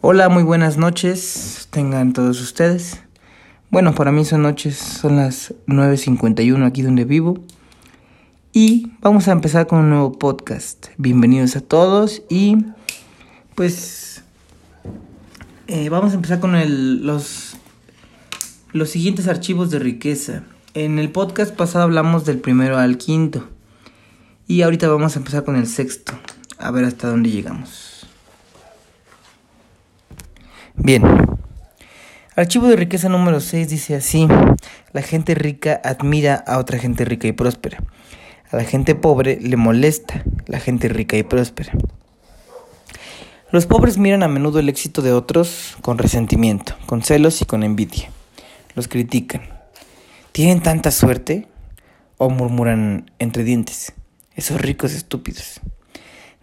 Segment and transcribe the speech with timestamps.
[0.00, 3.00] Hola, muy buenas noches, tengan todos ustedes.
[3.68, 7.42] Bueno, para mí son noches, son las 9.51 aquí donde vivo.
[8.52, 10.86] Y vamos a empezar con un nuevo podcast.
[10.98, 12.58] Bienvenidos a todos y
[13.56, 14.22] pues
[15.66, 17.56] eh, vamos a empezar con el, los,
[18.70, 20.44] los siguientes archivos de riqueza.
[20.74, 23.48] En el podcast pasado hablamos del primero al quinto
[24.46, 26.12] y ahorita vamos a empezar con el sexto,
[26.56, 27.87] a ver hasta dónde llegamos.
[30.78, 31.02] Bien.
[32.36, 34.28] Archivo de riqueza número 6 dice así,
[34.92, 37.82] la gente rica admira a otra gente rica y próspera.
[38.50, 41.72] A la gente pobre le molesta la gente rica y próspera.
[43.50, 47.64] Los pobres miran a menudo el éxito de otros con resentimiento, con celos y con
[47.64, 48.10] envidia.
[48.74, 49.42] Los critican.
[50.32, 51.48] ¿Tienen tanta suerte?
[52.18, 53.92] O murmuran entre dientes.
[54.36, 55.60] Esos ricos estúpidos.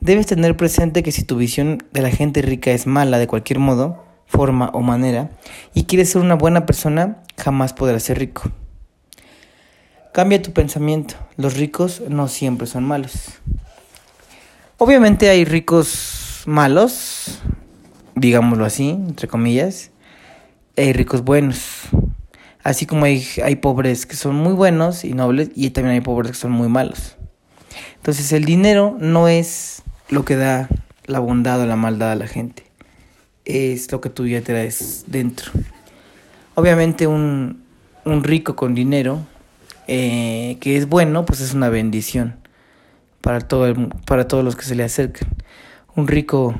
[0.01, 3.59] Debes tener presente que si tu visión de la gente rica es mala de cualquier
[3.59, 5.29] modo, forma o manera
[5.73, 8.51] y quieres ser una buena persona, jamás podrás ser rico.
[10.13, 11.15] Cambia tu pensamiento.
[11.35, 13.13] Los ricos no siempre son malos.
[14.77, 17.39] Obviamente hay ricos malos,
[18.15, 19.91] digámoslo así, entre comillas.
[20.77, 21.81] Hay ricos buenos.
[22.63, 26.31] Así como hay, hay pobres que son muy buenos y nobles y también hay pobres
[26.31, 27.17] que son muy malos.
[27.97, 30.69] Entonces el dinero no es lo que da
[31.05, 32.64] la bondad o la maldad a la gente
[33.45, 35.51] es lo que tú ya traes dentro.
[36.55, 37.63] Obviamente un,
[38.03, 39.25] un rico con dinero
[39.87, 42.35] eh, que es bueno, pues es una bendición
[43.21, 43.73] para, todo
[44.05, 45.29] para todos los que se le acercan.
[45.95, 46.55] Un rico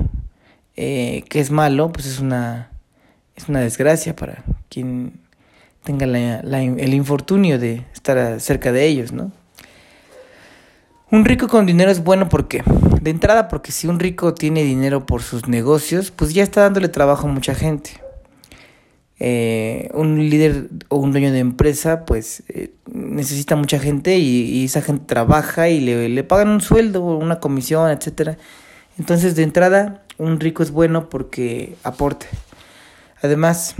[0.76, 2.70] eh, que es malo, pues es una,
[3.34, 5.20] es una desgracia para quien
[5.82, 9.32] tenga la, el infortunio de estar cerca de ellos, ¿no?
[11.08, 12.64] Un rico con dinero es bueno porque,
[13.00, 16.88] de entrada, porque si un rico tiene dinero por sus negocios, pues ya está dándole
[16.88, 18.02] trabajo a mucha gente.
[19.20, 24.82] Eh, un líder o un dueño de empresa, pues eh, necesita mucha gente y, esa
[24.82, 28.36] gente trabaja y le, pagan un sueldo, una comisión, etcétera.
[28.98, 32.26] Entonces, de entrada, un rico es bueno porque aporta.
[33.22, 33.76] Además,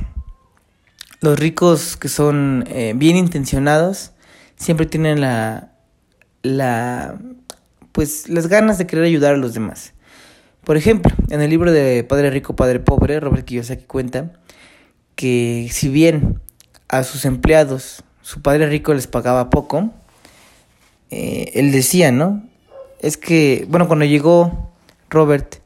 [1.20, 4.12] los ricos que son eh, bien intencionados
[4.54, 5.75] siempre tienen la
[6.46, 7.18] la
[7.92, 9.94] pues las ganas de querer ayudar a los demás.
[10.64, 14.32] Por ejemplo, en el libro de Padre Rico, Padre Pobre, Robert Kiyosaki cuenta
[15.14, 16.40] que si bien
[16.88, 19.92] a sus empleados su padre rico les pagaba poco,
[21.10, 22.42] eh, él decía, ¿no?
[23.00, 24.72] Es que, bueno, cuando llegó
[25.10, 25.60] Robert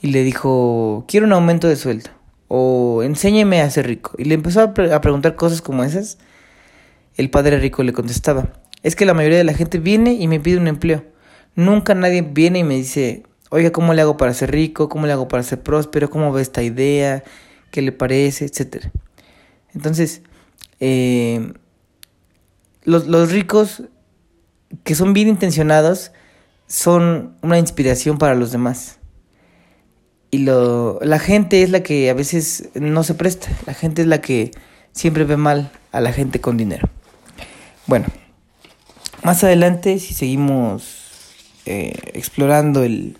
[0.00, 2.10] y le dijo, quiero un aumento de sueldo,
[2.46, 6.18] o enséñeme a ser rico, y le empezó a, a preguntar cosas como esas,
[7.16, 8.52] el padre rico le contestaba,
[8.86, 11.02] es que la mayoría de la gente viene y me pide un empleo.
[11.56, 14.88] Nunca nadie viene y me dice, oiga, ¿cómo le hago para ser rico?
[14.88, 16.08] ¿Cómo le hago para ser próspero?
[16.08, 17.24] ¿Cómo ve esta idea?
[17.72, 18.44] ¿Qué le parece?
[18.44, 18.92] Etcétera.
[19.74, 20.22] Entonces,
[20.78, 21.52] eh,
[22.84, 23.82] los, los ricos
[24.84, 26.12] que son bien intencionados
[26.68, 29.00] son una inspiración para los demás.
[30.30, 33.48] Y lo, la gente es la que a veces no se presta.
[33.66, 34.52] La gente es la que
[34.92, 36.88] siempre ve mal a la gente con dinero.
[37.88, 38.06] Bueno.
[39.22, 41.06] Más adelante, si seguimos
[41.64, 43.16] eh, explorando el,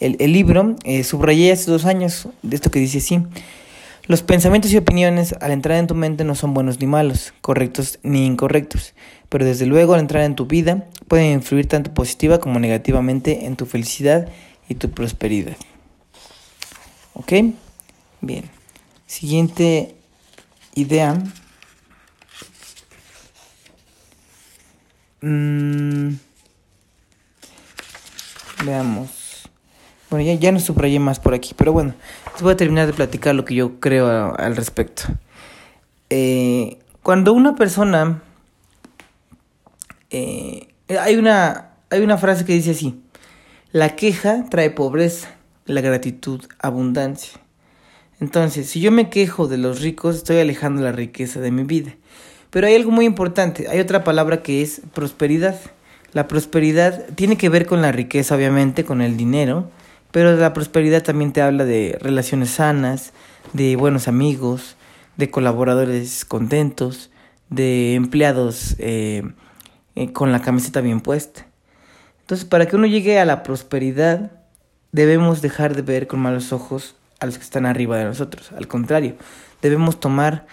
[0.00, 3.22] el, libro, eh, subrayé hace dos años de esto que dice así.
[4.06, 7.98] Los pensamientos y opiniones al entrar en tu mente no son buenos ni malos, correctos
[8.02, 8.92] ni incorrectos,
[9.30, 13.56] pero desde luego al entrar en tu vida pueden influir tanto positiva como negativamente en
[13.56, 14.28] tu felicidad
[14.68, 15.56] y tu prosperidad.
[17.14, 17.32] ¿Ok?
[18.20, 18.44] Bien.
[19.06, 19.94] Siguiente
[20.74, 21.16] idea
[25.24, 26.16] Mm,
[28.66, 29.48] veamos.
[30.10, 31.94] Bueno, ya, ya no subrayé más por aquí, pero bueno,
[32.34, 35.04] les voy a terminar de platicar lo que yo creo al respecto.
[36.10, 38.22] Eh, cuando una persona...
[40.10, 40.68] Eh,
[41.00, 43.02] hay, una, hay una frase que dice así,
[43.72, 47.40] la queja trae pobreza, la gratitud abundancia.
[48.20, 51.94] Entonces, si yo me quejo de los ricos, estoy alejando la riqueza de mi vida.
[52.54, 55.60] Pero hay algo muy importante, hay otra palabra que es prosperidad.
[56.12, 59.72] La prosperidad tiene que ver con la riqueza, obviamente, con el dinero,
[60.12, 63.12] pero la prosperidad también te habla de relaciones sanas,
[63.54, 64.76] de buenos amigos,
[65.16, 67.10] de colaboradores contentos,
[67.50, 69.24] de empleados eh,
[69.96, 71.48] eh, con la camiseta bien puesta.
[72.20, 74.30] Entonces, para que uno llegue a la prosperidad,
[74.92, 78.52] debemos dejar de ver con malos ojos a los que están arriba de nosotros.
[78.56, 79.16] Al contrario,
[79.60, 80.46] debemos tomar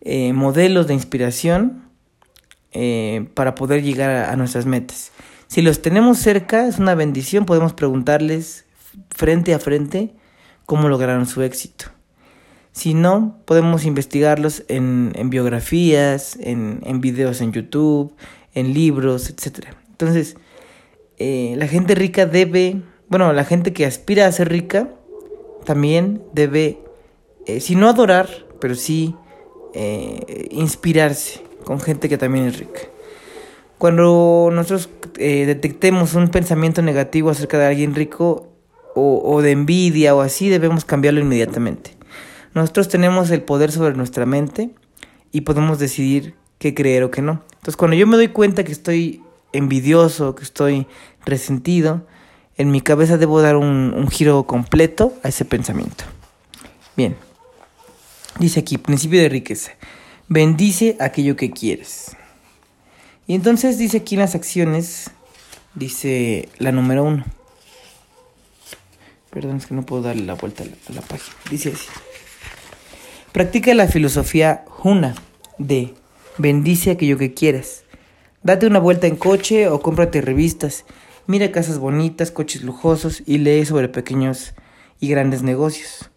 [0.00, 1.82] eh, modelos de inspiración
[2.72, 5.10] eh, para poder llegar a, nuestras metas.
[5.48, 8.64] Si los tenemos cerca, es una bendición, podemos preguntarles
[9.10, 10.12] frente a frente
[10.66, 11.86] cómo lograron su éxito.
[12.70, 18.14] Si no, podemos investigarlos en, biografías, en, videos en YouTube,
[18.54, 19.66] en libros, etc.
[19.88, 20.36] Entonces,
[21.16, 24.90] eh, la gente rica debe, bueno, la gente que aspira a ser rica,
[25.64, 26.78] también debe,
[27.58, 28.28] si no adorar,
[28.60, 29.16] pero sí
[29.74, 32.80] eh, inspirarse con gente que también es rica.
[33.78, 34.88] Cuando nosotros
[35.18, 38.48] eh, detectemos un pensamiento negativo acerca de alguien rico
[39.00, 41.94] o, de envidia o así, debemos cambiarlo inmediatamente.
[42.54, 44.70] Nosotros tenemos el poder sobre nuestra mente
[45.30, 47.44] y podemos decidir qué creer o qué no.
[47.52, 49.22] Entonces, cuando yo me doy cuenta que estoy
[49.52, 50.88] envidioso, que estoy
[51.24, 52.06] resentido,
[52.56, 56.04] en mi cabeza debo dar un, un, giro completo a ese pensamiento.
[56.96, 57.14] Bien,
[58.38, 59.72] dice aquí, principio de riqueza.
[60.28, 62.16] Bendice aquello que quieres.
[63.26, 65.10] Y entonces dice aquí en las acciones,
[65.74, 67.24] dice la número uno.
[69.30, 71.36] Perdón, es que no puedo darle la vuelta a la, página.
[71.50, 71.86] Dice así.
[73.32, 75.14] Practica la filosofía Juna
[75.58, 75.94] de
[76.38, 77.84] bendice aquello que quieras.
[78.42, 80.84] Date una vuelta en coche o cómprate revistas.
[81.26, 84.54] Mira casas bonitas, coches lujosos y lee sobre pequeños
[85.00, 86.10] y grandes negocios.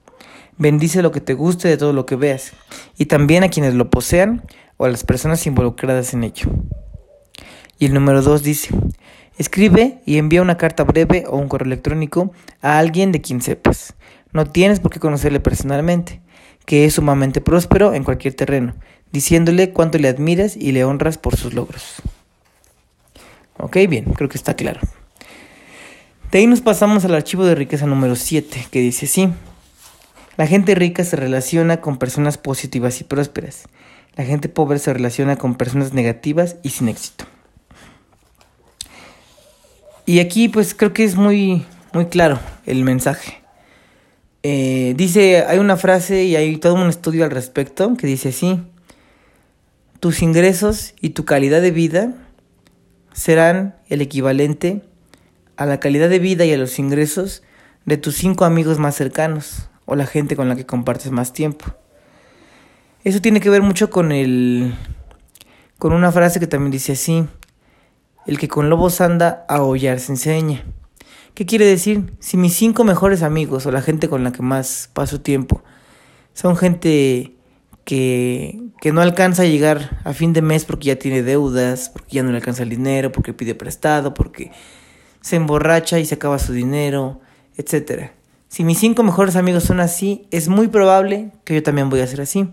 [0.62, 2.54] Bendice lo que te guste de todo lo que veas
[2.96, 4.44] y también a quienes lo posean
[4.78, 6.52] o a las personas involucradas en ello.
[7.80, 8.70] Y el número 2 dice,
[9.40, 12.32] escribe y envía una carta breve o un correo electrónico
[12.62, 13.96] a alguien de quien sepas.
[14.34, 16.22] No tienes por qué conocerle personalmente,
[16.68, 18.76] que es sumamente próspero en cualquier terreno,
[19.12, 22.04] diciéndole cuánto le admiras y le honras por sus logros.
[23.58, 24.80] Ok, bien, creo que está claro.
[26.32, 29.28] De ahí nos pasamos al archivo de riqueza número 7, que dice así.
[30.42, 33.66] La gente rica se relaciona con personas positivas y prósperas.
[34.16, 37.26] La gente pobre se relaciona con personas negativas y sin éxito.
[40.08, 43.44] Y aquí pues creo que es muy, muy claro el mensaje.
[44.42, 48.64] Eh, dice, hay una frase y hay todo un estudio al respecto que dice así,
[50.00, 52.16] tus ingresos y tu calidad de vida
[53.14, 54.82] serán el equivalente
[55.56, 57.44] a la calidad de vida y a los ingresos
[57.86, 61.66] de tus cinco amigos más cercanos o la gente con la que compartes más tiempo.
[63.04, 64.74] Eso tiene que ver mucho con el
[65.78, 67.28] con una frase que también dice así,
[68.26, 70.64] el que con lobos anda a hollar se enseña.
[71.34, 72.14] ¿Qué quiere decir?
[72.20, 75.62] Si mis cinco mejores amigos o la gente con la que más paso tiempo
[76.34, 77.36] son gente
[77.84, 82.16] que, que no alcanza a llegar a fin de mes porque ya tiene deudas, porque
[82.16, 84.54] ya no le alcanza el dinero, porque pide prestado, porque
[85.20, 87.20] se emborracha y se acaba su dinero,
[87.58, 88.21] etc.
[88.52, 92.08] Si mis cinco mejores amigos son así, es muy probable que yo también voy a
[92.08, 92.50] ser así.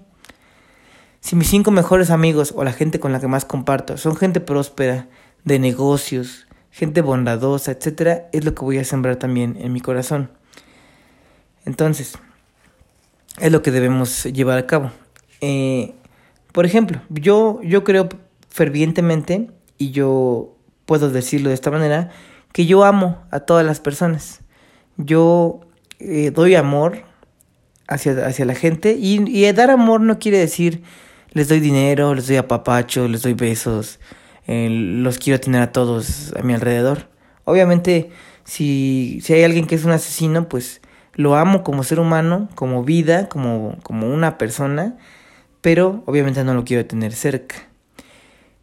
[1.18, 4.38] Si mis cinco mejores amigos o la gente con la que más comparto son gente
[4.38, 5.08] próspera,
[5.42, 10.30] de negocios, gente bondadosa, etcétera, es lo que voy a sembrar también en mi corazón.
[11.64, 12.16] Entonces,
[13.40, 14.92] es lo que debemos llevar a cabo.
[15.40, 15.96] Eh,
[16.52, 18.08] por ejemplo, yo, yo creo
[18.48, 20.54] fervientemente, y yo
[20.86, 22.10] puedo decirlo de esta manera,
[22.52, 24.42] que yo amo a todas las personas.
[24.96, 25.64] Yo
[25.98, 27.04] eh, doy amor
[27.86, 30.82] hacia, hacia la gente y, y dar amor no quiere decir
[31.32, 34.00] les doy dinero, les doy apapacho, les doy besos,
[34.46, 37.08] eh, los quiero tener a todos a mi alrededor.
[37.44, 38.10] Obviamente,
[38.44, 40.80] si, si hay alguien que es un asesino, pues
[41.14, 44.96] lo amo como ser humano, como vida, como, como una persona,
[45.60, 47.56] pero obviamente no lo quiero tener cerca.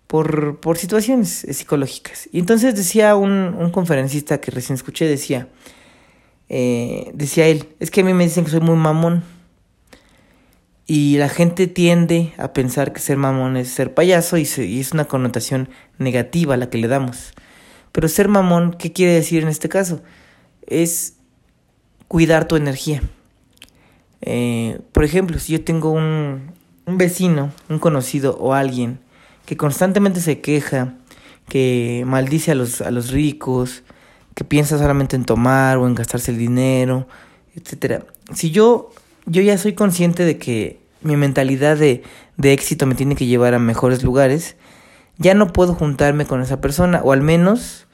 [0.07, 2.29] Por, por situaciones psicológicas.
[2.31, 5.47] Y entonces decía un, un conferencista que recién escuché, decía,
[6.49, 9.23] eh, decía él, es que a mí me dicen que soy muy mamón.
[10.87, 14.91] Y la gente tiende a pensar que ser mamón es ser payaso y, se, es
[14.91, 17.33] una connotación negativa la que le damos.
[17.91, 20.03] Pero ser mamón, ¿qué quiere decir en este caso?
[20.67, 21.15] Es
[22.07, 23.01] cuidar tu energía.
[24.21, 26.51] Eh, por ejemplo, si yo tengo un,
[26.85, 28.99] un vecino, un conocido o alguien
[29.45, 30.95] que constantemente se queja,
[31.47, 33.83] que maldice a los, a los ricos,
[34.35, 37.07] que piensa solamente en tomar o en gastarse el dinero,
[37.55, 38.05] etcétera.
[38.33, 38.91] Si yo
[39.25, 42.03] yo ya soy consciente de que mi mentalidad de,
[42.37, 44.55] de éxito me tiene que llevar a mejores lugares,
[45.17, 47.87] ya no puedo juntarme con esa persona, o al menos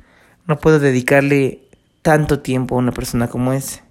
[0.47, 1.61] no puedo dedicarle
[2.01, 3.83] tanto tiempo a una persona como esa.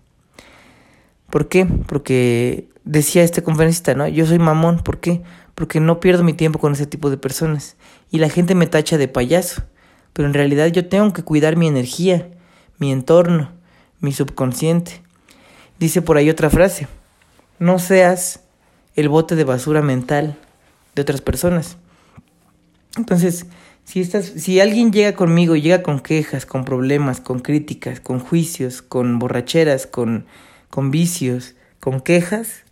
[1.30, 1.64] ¿Por qué?
[1.64, 4.08] Porque decía este conferencista, ¿no?
[4.08, 5.22] Yo soy mamón, ¿por qué?
[5.54, 7.76] Porque no pierdo mi tiempo con ese tipo de personas.
[8.10, 9.62] Y la gente me tacha de payaso.
[10.12, 12.28] Pero en realidad yo tengo que cuidar mi energía,
[12.80, 13.52] mi entorno,
[14.00, 15.02] mi subconsciente.
[15.78, 16.88] Dice por ahí otra frase.
[17.60, 18.40] No seas
[18.96, 20.36] el bote de basura mental
[20.96, 21.76] de otras personas.
[22.96, 23.46] Entonces,
[23.84, 28.18] si, estás, si alguien llega conmigo y llega con quejas, con problemas, con críticas, con
[28.18, 30.26] juicios, con borracheras, con,
[30.70, 32.64] con vicios, con quejas,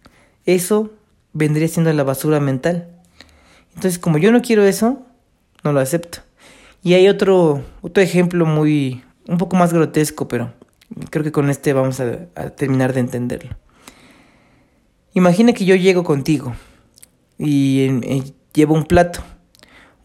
[0.47, 0.91] eso
[1.33, 2.89] vendría siendo la basura mental.
[3.75, 5.03] Entonces, como yo no quiero eso,
[5.63, 6.21] no lo acepto.
[6.83, 10.53] Y hay otro, otro ejemplo muy, un poco más grotesco, pero
[11.11, 13.57] creo que con este vamos a, terminar de entenderlo.
[15.15, 16.55] Imagina que yo llego contigo
[17.39, 17.89] y,
[18.55, 19.21] llevo un plato,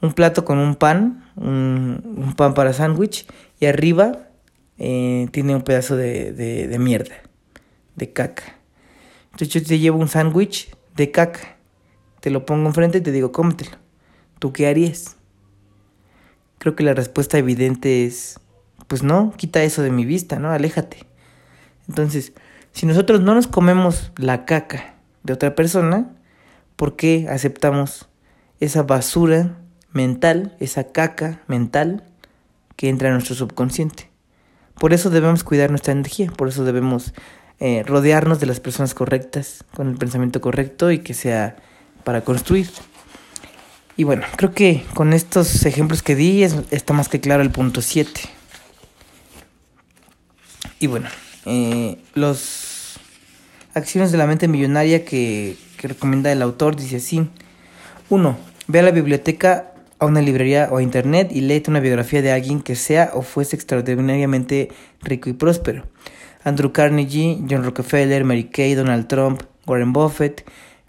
[0.01, 3.25] un plato con un pan, un, pan para sándwich
[3.59, 4.27] y arriba
[4.77, 7.15] eh, tiene un pedazo de, de, de mierda,
[7.95, 8.57] de caca.
[9.31, 11.57] Entonces yo te llevo un sándwich de caca,
[12.19, 13.77] te lo pongo enfrente y te digo, cómetelo.
[14.39, 15.15] ¿Tú qué harías?
[16.57, 18.39] Creo que la respuesta evidente es,
[18.93, 20.51] pues no, quita eso de mi vista, ¿no?
[20.51, 20.99] Aléjate.
[21.89, 22.31] Entonces,
[22.73, 26.11] si nosotros no nos comemos la caca de otra persona,
[26.75, 28.07] ¿por qué aceptamos
[28.59, 29.57] esa basura
[29.93, 32.03] mental, esa caca mental
[32.75, 34.11] que entra en nuestro subconsciente?
[34.75, 37.15] Por eso debemos cuidar nuestra energía, por eso debemos
[37.59, 41.55] eh, rodearnos de las personas correctas, con el pensamiento correcto y que sea
[42.03, 42.69] para construir.
[43.97, 47.81] Y bueno, creo que con estos ejemplos que di está más que claro el punto
[47.81, 48.42] 7.
[50.83, 51.07] Y bueno,
[51.45, 52.99] eh, los
[53.73, 57.29] acciones de la mente millonaria que, que recomienda el autor dice así.
[58.09, 58.37] 1.
[58.67, 62.33] Ve a la biblioteca, a una librería o a internet y léete una biografía de
[62.33, 64.71] alguien que sea o fuese extraordinariamente
[65.01, 65.85] rico y próspero.
[66.43, 70.43] Andrew Carnegie, John Rockefeller, Mary Kay, Donald Trump, Warren Buffett,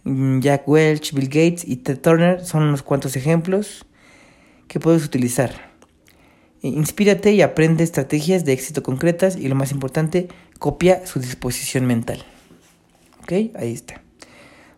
[0.04, 3.86] Mm, Jack Welch, Bill Gates y Ted Turner son unos cuantos ejemplos
[4.68, 5.72] que puedes utilizar.
[6.71, 10.28] Inspírate y aprende estrategias de éxito concretas y lo más importante,
[10.59, 12.25] copia su disposición mental.
[13.23, 13.33] ¿Ok?
[13.54, 14.00] Ahí está.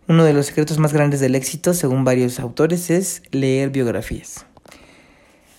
[0.09, 4.47] Uno de los secretos más grandes del éxito, según varios autores, es leer biografías.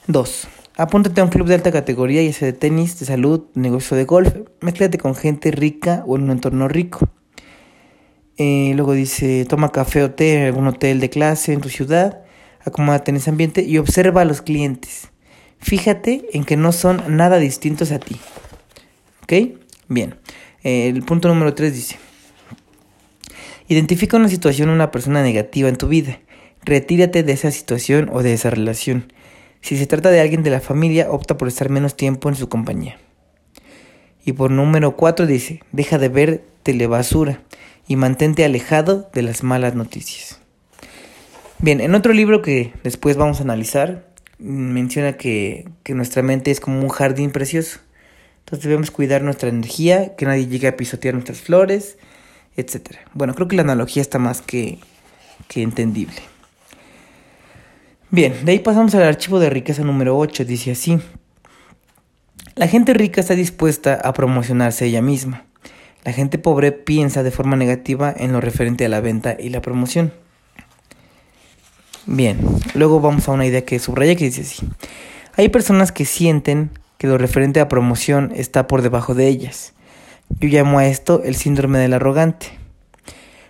[0.07, 0.47] 2.
[0.75, 4.03] Apúntate a un club de alta categoría, ya sea de tenis, de salud, negocio de
[4.03, 4.35] golf.
[4.59, 7.09] Mézclate con gente rica o en un entorno rico.
[8.35, 12.21] Eh, luego dice, toma café o té en algún hotel de clase en tu ciudad,
[12.59, 15.09] acomódate en ese ambiente y observa a los clientes.
[15.59, 18.17] Fíjate en que no son nada distintos a ti.
[19.23, 19.59] ¿Ok?
[19.87, 20.15] Bien.
[20.63, 21.97] El punto número 3 dice,
[23.67, 26.19] identifica una situación o una persona negativa en tu vida.
[26.63, 29.11] Retírate de esa situación o de esa relación.
[29.61, 32.49] Si se trata de alguien de la familia, opta por estar menos tiempo en su
[32.49, 32.97] compañía.
[34.25, 37.41] Y por número 4 dice, deja de ver telebasura
[37.87, 40.41] y mantente alejado de las malas noticias.
[41.59, 44.06] Bien, en otro libro que después vamos a analizar,
[44.39, 47.79] menciona que, nuestra mente es como un jardín precioso.
[48.39, 51.97] Entonces debemos cuidar nuestra energía, que nadie llegue a pisotear nuestras flores,
[52.55, 52.97] etc.
[53.13, 54.79] Bueno, creo que la analogía está más que,
[55.47, 56.21] que entendible.
[58.09, 60.45] Bien, de ahí pasamos al archivo de riqueza número 8.
[60.45, 60.97] Dice así.
[62.55, 65.45] La gente rica está dispuesta a promocionarse ella misma.
[66.05, 69.61] La gente pobre piensa de forma negativa en lo referente a la venta y la
[69.61, 70.13] promoción.
[72.09, 72.39] Bien,
[72.73, 74.65] luego vamos a una idea que subraya que dice así.
[75.35, 79.73] Hay personas que sienten que lo referente a promoción está por debajo de ellas.
[80.39, 82.47] Yo llamo a esto el síndrome del arrogante.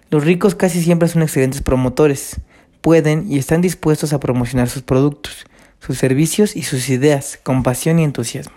[0.09, 2.41] Los ricos casi siempre son excelentes promotores.
[2.81, 5.45] Pueden y están dispuestos a promocionar sus productos,
[5.79, 8.55] sus servicios y sus ideas con pasión y entusiasmo.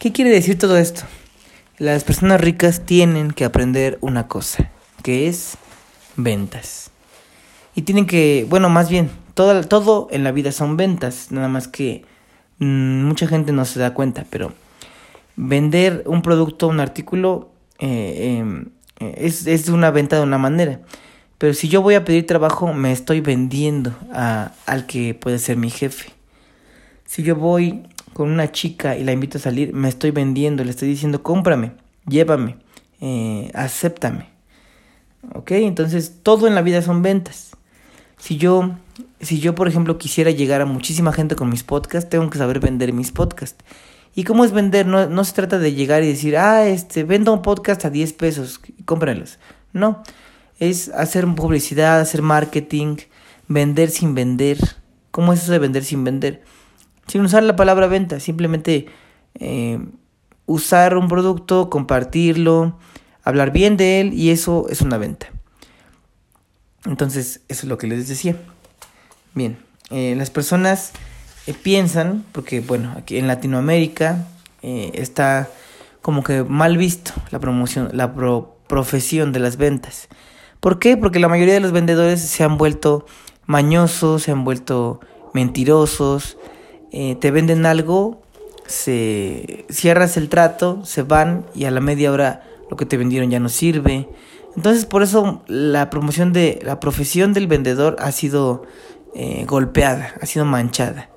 [0.00, 1.02] ¿Qué quiere decir todo esto?
[1.78, 4.72] Las personas ricas tienen que aprender una cosa,
[5.04, 5.56] que es
[6.16, 6.81] ventas.
[7.74, 11.68] Y tienen que, bueno, más bien, todo, todo en la vida son ventas, nada más
[11.68, 12.04] que
[12.58, 14.52] mm, mucha gente no se da cuenta, pero
[15.36, 18.66] vender un producto, un artículo, eh, em,
[19.00, 20.80] eh, es, es una venta de una manera.
[21.38, 25.56] Pero si yo voy a pedir trabajo, me estoy vendiendo a, al que puede ser
[25.56, 26.12] mi jefe.
[27.04, 30.70] Si yo voy con una chica y la invito a salir, me estoy vendiendo, le
[30.70, 31.72] estoy diciendo, cómprame,
[32.06, 32.58] llévame,
[33.00, 34.28] eh, acéptame.
[35.34, 35.50] ¿Ok?
[35.52, 37.51] Entonces, todo en la vida son ventas.
[38.22, 38.76] Si yo,
[39.20, 42.60] si yo, por ejemplo, quisiera llegar a muchísima gente con mis podcasts, tengo que saber
[42.60, 43.64] vender mis podcasts.
[44.14, 44.86] ¿Y cómo es vender?
[44.86, 48.12] No, no se trata de llegar y decir, ah, este, vendo un podcast a 10
[48.12, 49.40] pesos, cómpralos.
[49.72, 50.04] No,
[50.60, 52.98] es hacer publicidad, hacer marketing,
[53.48, 54.58] vender sin vender.
[55.10, 56.44] ¿Cómo es eso de vender sin vender?
[57.06, 58.86] sin usar la palabra venta, simplemente
[59.34, 59.78] eh,
[60.46, 62.78] usar un producto, compartirlo,
[63.24, 65.28] hablar bien de él y eso es una venta.
[66.84, 68.36] Entonces, eso es lo que les decía.
[69.34, 69.58] Bien,
[69.90, 70.92] eh, las personas
[71.46, 74.28] eh, piensan, porque bueno, aquí en Latinoamérica
[74.62, 75.48] está
[76.02, 78.14] como que mal visto la promoción, la
[78.68, 80.08] profesión de las ventas.
[80.60, 80.96] ¿Por qué?
[80.96, 83.06] Porque la mayoría de los vendedores se han vuelto
[83.46, 85.00] mañosos, se han vuelto
[85.32, 86.36] mentirosos,
[86.92, 88.22] eh, te venden algo,
[88.66, 93.30] se cierras el trato, se van y a la media hora lo que te vendieron
[93.30, 94.08] ya no sirve.
[94.56, 98.64] Entonces por eso la promoción de la profesión del vendedor ha sido
[99.14, 101.08] eh, golpeada, ha sido manchada.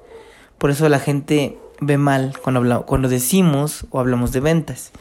[0.58, 4.92] Por eso la gente ve mal cuando, cuando decimos o hablamos de ventas.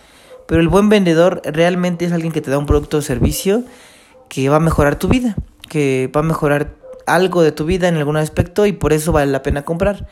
[0.46, 3.64] Pero el buen vendedor realmente es alguien que te da un producto o servicio
[4.28, 5.36] que va a mejorar tu vida,
[5.68, 6.74] que va a mejorar
[7.06, 10.08] algo de tu vida en algún aspecto y por eso vale la pena comprar.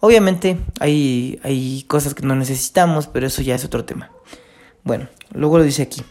[0.00, 4.10] Obviamente hay, hay cosas que no necesitamos, pero eso ya es otro tema.
[4.82, 6.02] Bueno, luego lo dice aquí.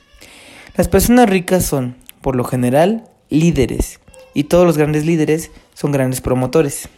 [0.75, 3.99] Las personas ricas son, por lo general, líderes
[4.33, 6.89] y todos los grandes líderes son grandes promotores.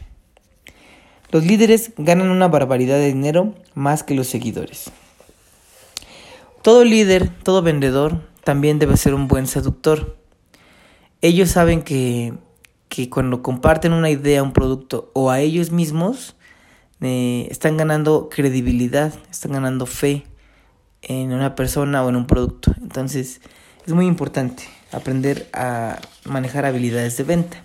[1.30, 4.92] Los líderes ganan una barbaridad de dinero más que los seguidores.
[6.62, 10.16] Todo líder, todo vendedor también debe ser un buen seductor.
[11.22, 12.34] Ellos saben que,
[12.88, 16.38] que cuando comparten una idea, un producto o a ellos mismos,
[17.02, 20.24] eh, están ganando credibilidad, están ganando fe
[21.02, 22.74] en una persona o en un producto.
[22.82, 23.42] Entonces
[23.86, 27.62] es muy importante aprender a manejar habilidades de venta.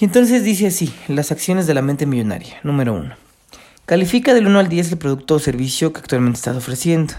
[0.00, 2.60] Y entonces dice así, las acciones de la mente millonaria.
[2.62, 3.14] Número 1.
[3.84, 7.14] Califica del 1 al 10 el producto o servicio que actualmente estás ofreciendo.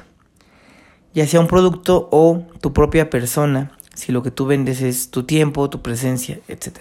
[1.14, 5.24] Ya sea un producto o tu propia persona, si lo que tú vendes es tu
[5.24, 6.78] tiempo, tu presencia, etc.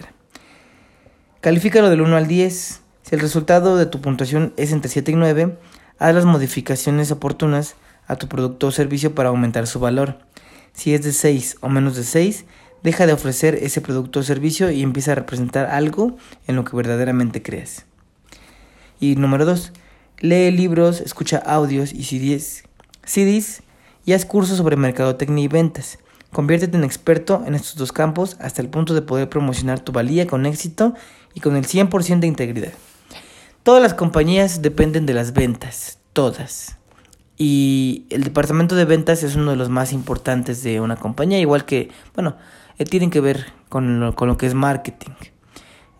[1.41, 2.81] Califícalo del 1 al 10.
[3.03, 5.59] Si el resultado de tu puntuación es entre 7 y 9,
[5.99, 7.75] haz las modificaciones oportunas
[8.07, 10.19] a tu producto o servicio para aumentar su valor.
[10.79, 12.45] Si es de 6 o menos de 6,
[12.85, 16.17] deja de ofrecer ese producto o servicio y empieza a representar algo
[16.47, 17.85] en lo que verdaderamente crees.
[19.01, 19.73] Y número 2.
[20.21, 22.63] Lee libros, escucha audios y CDs,
[23.05, 23.65] CDs
[24.05, 25.99] y haz cursos sobre mercadotecnia y ventas.
[26.33, 30.29] Conviértete en experto en estos dos campos hasta el punto de poder promocionar tu valía
[30.29, 30.95] con éxito
[31.35, 32.73] y con el 100% de integridad.
[33.65, 36.78] Todas las compañías dependen de las ventas, todas.
[37.39, 41.65] Y el departamento de ventas es uno de los más importantes de una compañía, igual
[41.65, 42.37] que, bueno,
[42.79, 45.13] eh, tienen que ver con lo, con lo que es marketing.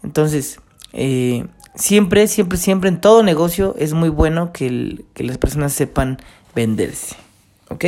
[0.03, 0.61] Entonces,
[0.93, 6.19] eh, siempre, siempre, siempre en todo negocio es muy bueno que, que las personas sepan
[6.57, 7.15] venderse.
[7.69, 7.85] ¿Ok?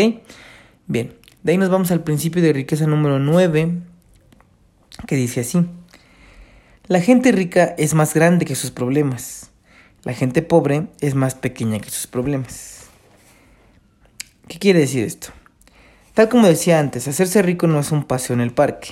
[0.87, 3.79] Bien, de ahí nos vamos al principio de riqueza número 9,
[5.09, 5.67] que dice así.
[6.87, 9.51] La gente rica es más grande que sus problemas.
[10.05, 12.80] La gente pobre es más pequeña que sus problemas.
[14.51, 15.29] ¿Qué quiere decir esto?
[16.13, 18.89] Tal como decía antes, hacerse rico no es un paseo en el parque.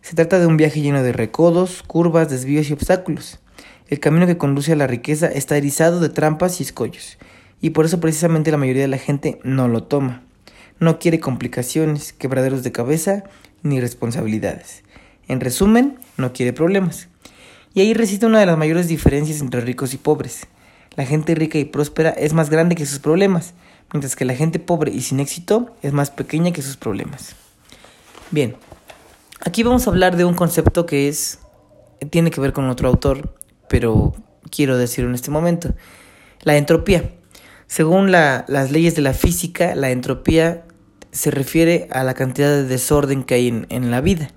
[0.00, 3.38] Se trata de un viaje lleno de recodos, curvas, desvíos y obstáculos.
[3.88, 7.18] El camino que conduce a la riqueza está erizado de trampas y escollos,
[7.60, 10.22] y por eso precisamente la mayoría de la gente no lo toma.
[10.80, 13.24] No quiere complicaciones, quebraderos de cabeza
[13.62, 14.84] ni responsabilidades.
[15.28, 17.08] En resumen, no quiere problemas.
[17.74, 20.46] Y ahí reside una de las mayores diferencias entre ricos y pobres.
[20.96, 23.52] La gente rica y próspera es más grande que sus problemas,
[23.92, 27.36] mientras que la gente pobre y sin éxito es más pequeña que sus problemas.
[28.30, 28.56] Bien,
[29.40, 31.38] aquí vamos a hablar de un concepto que es
[32.10, 33.34] tiene que ver con otro autor,
[33.68, 34.14] pero
[34.50, 35.74] quiero decirlo en este momento.
[36.42, 37.10] La entropía.
[37.66, 40.64] Según las leyes de la física, la entropía
[41.12, 44.30] se refiere a la cantidad de desorden que hay en, la vida.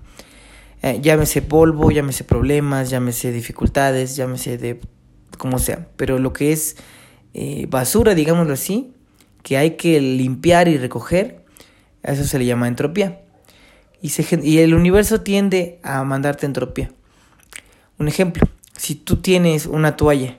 [0.82, 4.80] Eh, llámese polvo, llámese problemas, llámese dificultades, llámese de
[5.36, 5.88] como sea.
[5.96, 6.76] Pero lo que es
[7.34, 8.94] eh, basura, digámoslo así,
[9.42, 11.44] que hay que limpiar y recoger,
[12.02, 13.20] a eso se le llama entropía.
[14.00, 16.90] Y, el universo tiende a mandarte entropía.
[17.98, 18.46] Un ejemplo,
[18.76, 20.38] si tú tienes una toalla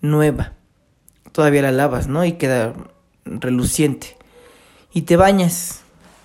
[0.00, 0.54] nueva,
[1.30, 2.24] todavía la lavas, ¿no?
[2.24, 2.74] Y queda
[3.24, 4.16] reluciente.
[4.92, 5.82] Y te bañas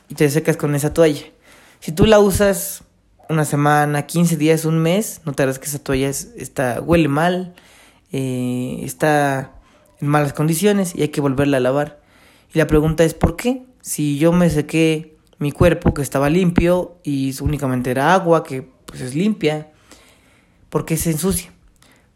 [0.10, 1.25] y te secas con esa toalla.
[1.79, 2.83] Si tú la usas
[3.29, 7.53] una semana, 15 días, un mes, notarás que esa toalla está, huele mal,
[8.12, 9.57] eh, está
[9.99, 11.99] en malas condiciones y hay que volverla a lavar.
[12.53, 13.63] Y la pregunta es ¿por qué?
[13.81, 19.01] Si yo me sequé mi cuerpo que estaba limpio y únicamente era agua que pues
[19.01, 19.71] es limpia,
[20.69, 21.51] ¿por qué se ensucia?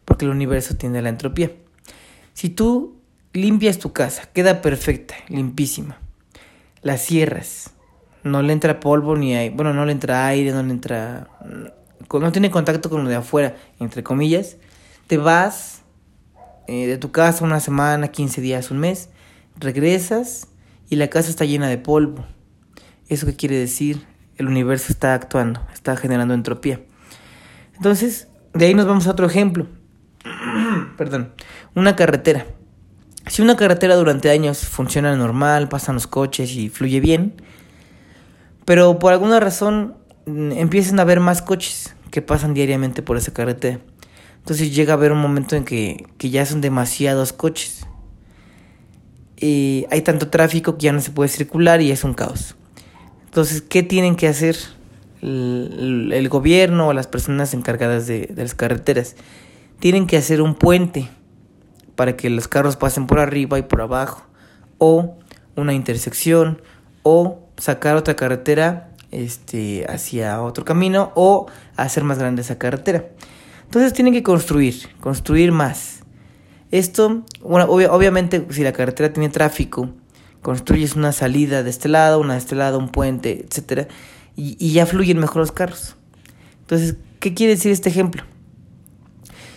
[0.04, 1.52] Porque el universo tiene la entropía.
[2.34, 2.96] Si tú
[3.32, 5.98] limpias tu casa, queda perfecta, limpísima,
[6.82, 7.70] la cierras,
[8.24, 11.28] no le entra polvo ni hay, bueno, no le entra aire, no le entra,
[12.10, 14.56] no tiene contacto con lo de afuera, entre comillas,
[15.06, 15.81] te vas
[16.68, 19.08] eh, de tu casa una semana, 15 días, un mes,
[19.58, 20.48] regresas
[20.88, 22.24] y la casa está llena de polvo.
[23.08, 24.06] ¿Eso qué quiere decir?
[24.36, 26.80] El universo está actuando, está generando entropía.
[27.76, 29.66] Entonces, de ahí nos vamos a otro ejemplo.
[30.96, 31.32] Perdón,
[31.74, 32.46] una carretera.
[33.26, 37.34] Si una carretera durante años funciona normal, pasan los coches y fluye bien,
[38.64, 39.94] pero por alguna razón
[40.26, 43.80] mm, empiezan a haber más coches que pasan diariamente por esa carretera.
[44.42, 47.86] Entonces llega a haber un momento en que, ya son demasiados coches.
[49.36, 52.56] eh, hay tanto tráfico que ya no se puede circular y es un caos.
[53.24, 54.56] Entonces, ¿qué tienen que hacer
[55.22, 59.16] el, gobierno o las personas encargadas de, de las carreteras?
[59.78, 61.08] Tienen que hacer un puente
[61.94, 64.26] para que los carros pasen por arriba y por abajo,
[64.78, 65.18] o
[65.54, 66.60] una intersección,
[67.04, 73.04] o sacar otra carretera este, hacia otro camino, o hacer más grande esa carretera.
[73.72, 76.00] Entonces tienen que construir, construir más.
[76.70, 79.88] Esto, bueno, obviamente, si la carretera tiene tráfico,
[80.42, 83.88] construyes una salida de este lado, una de este lado, un puente, etcétera,
[84.36, 85.96] y, y ya fluyen mejor los carros.
[86.60, 88.24] Entonces, ¿qué quiere decir este ejemplo?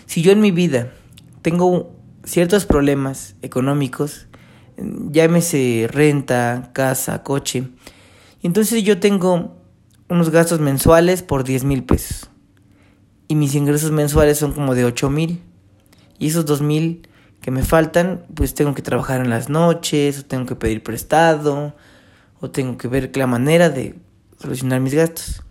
[0.05, 0.93] Si yo en mi vida
[1.41, 4.27] tengo ciertos problemas económicos,
[5.11, 7.67] llámese renta, casa, coche,
[8.43, 9.57] entonces yo tengo
[10.07, 12.29] unos gastos mensuales por 10 mil pesos.
[13.27, 15.41] Y mis ingresos mensuales son como de 8 mil.
[16.19, 17.07] Y esos 2 mil
[17.41, 21.75] que me faltan, pues tengo que trabajar en las noches, o tengo que pedir prestado,
[22.39, 23.99] o tengo que ver la manera de
[24.39, 25.43] solucionar mis gastos.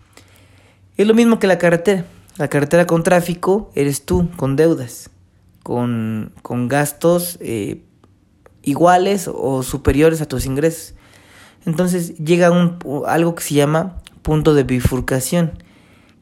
[0.97, 2.05] Es lo mismo que la carretera.
[2.37, 5.09] La carretera con tráfico eres tú, con deudas
[5.65, 7.81] con, con gastos eh,
[8.61, 10.93] iguales o superiores a tus ingresos.
[11.65, 15.53] Entonces llega un, algo que se llama punto de bifurcación,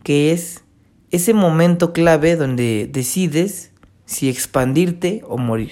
[0.02, 0.63] que es
[1.14, 3.72] ese momento clave donde decides
[4.06, 5.72] si expandirte o morir.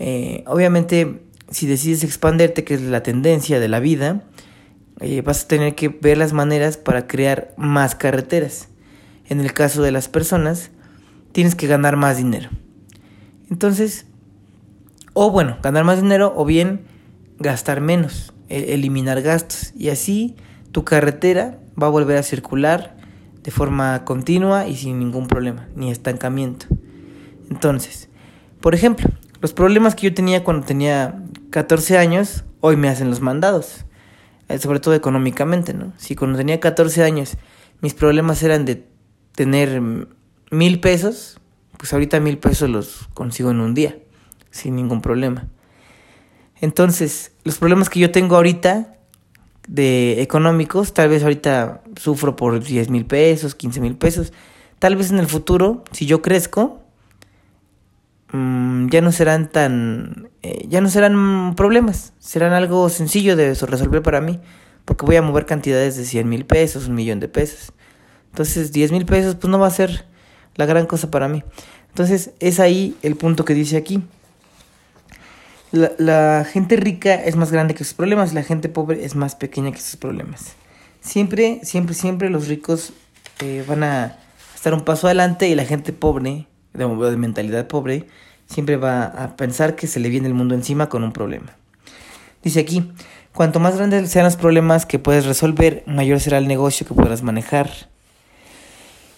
[0.00, 4.24] Eh, obviamente, si decides expandirte, que es la tendencia de la vida,
[4.98, 8.68] eh, vas a tener que ver las maneras para crear más carreteras.
[9.28, 10.72] En el caso de las personas,
[11.30, 12.50] tienes que ganar más dinero.
[13.48, 14.06] Entonces,
[15.12, 16.80] o bueno, ganar más dinero o bien
[17.38, 19.72] gastar menos, e-, eliminar gastos.
[19.76, 20.34] Y así
[20.72, 22.95] tu carretera va a volver a circular
[23.46, 26.66] de forma continua y sin ningún problema, ni estancamiento.
[27.48, 28.08] Entonces,
[28.60, 29.08] por ejemplo,
[29.40, 33.84] los problemas que yo tenía cuando tenía 14 años, hoy me hacen los mandados.
[34.48, 35.92] Eh, sobre todo económicamente, ¿no?
[35.96, 37.36] Si cuando tenía 14 años
[37.80, 38.84] mis problemas eran de
[39.36, 39.80] tener
[40.50, 41.38] mil pesos,
[41.78, 43.96] pues ahorita mil pesos los consigo en un día,
[44.50, 45.46] sin ningún problema.
[46.60, 48.95] Entonces, los problemas que yo tengo ahorita
[49.66, 54.32] de económicos, tal vez ahorita sufro por 10 mil pesos, 15 mil pesos,
[54.78, 56.80] tal vez en el futuro, si yo crezco,
[58.32, 64.02] mm, ya no serán tan, eh, ya no serán problemas, serán algo sencillo de resolver
[64.02, 64.40] para mí,
[64.84, 67.72] porque voy a mover cantidades de 100 mil pesos, un millón de pesos.
[68.30, 70.04] Entonces, 10 mil pesos, pues no va a ser
[70.54, 71.42] la gran cosa para mí.
[71.88, 74.02] Entonces, es ahí el punto que dice aquí.
[75.76, 79.72] La, gente rica es más grande que sus problemas, la gente pobre es más pequeña
[79.72, 80.54] que sus problemas.
[81.00, 82.94] Siempre, siempre, siempre los ricos
[83.40, 84.16] eh, van a
[84.54, 88.06] estar un paso adelante y la gente pobre, de, mentalidad pobre,
[88.46, 91.54] siempre va a pensar que se le viene el mundo encima con un problema.
[92.42, 92.90] Dice aquí,
[93.34, 97.22] cuanto más grandes sean los problemas que puedes resolver, mayor será el negocio que podrás
[97.22, 97.70] manejar.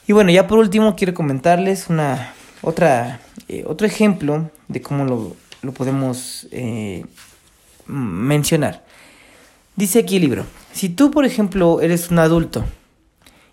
[0.09, 5.37] Y bueno, ya por último quiero comentarles una, otra, eh, otro ejemplo de cómo lo,
[5.63, 7.05] lo podemos eh,
[7.87, 8.85] mencionar.
[9.77, 12.65] Dice aquí el libro, si tú por ejemplo eres un adulto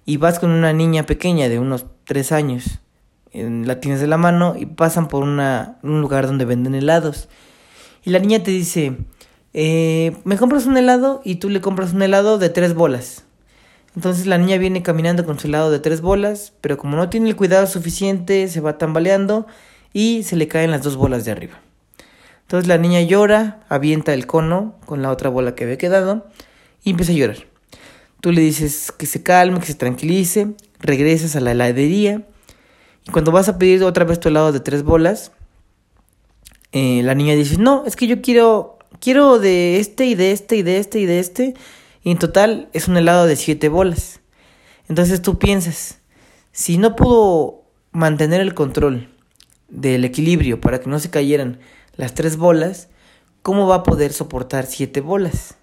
[0.05, 2.79] y vas con una niña pequeña de unos 3 años,
[3.33, 7.27] la tienes de la mano y pasan por una, un lugar donde venden helados.
[8.03, 8.97] Y la niña te dice,
[9.53, 13.23] eh, me compras un helado y tú le compras un helado de tres bolas.
[13.95, 17.29] Entonces la niña viene caminando con su helado de tres bolas, pero como no tiene
[17.29, 19.47] el cuidado suficiente, se va tambaleando
[19.93, 21.64] y se le caen las dos bolas de arriba.
[22.45, 26.27] Entonces la niña llora, avienta el cono con la otra bola que había quedado
[26.83, 27.37] y empieza a llorar.
[28.21, 32.21] Tú le dices que se calme, que se tranquilice, regresas a la heladería
[33.07, 35.31] y cuando vas a pedir otra vez tu helado de tres bolas,
[36.71, 40.57] eh, la niña dice, no, es que yo quiero, quiero de este y de este
[40.57, 41.53] y de este y de este
[42.05, 44.21] y en total es un helado de 7 bolas.
[44.87, 45.97] Entonces tú piensas,
[46.51, 49.09] si no pudo mantener el control
[49.69, 51.59] del equilibrio para que no se cayeran
[51.97, 52.89] las tres bolas,
[53.41, 55.55] ¿cómo va a poder soportar siete bolas?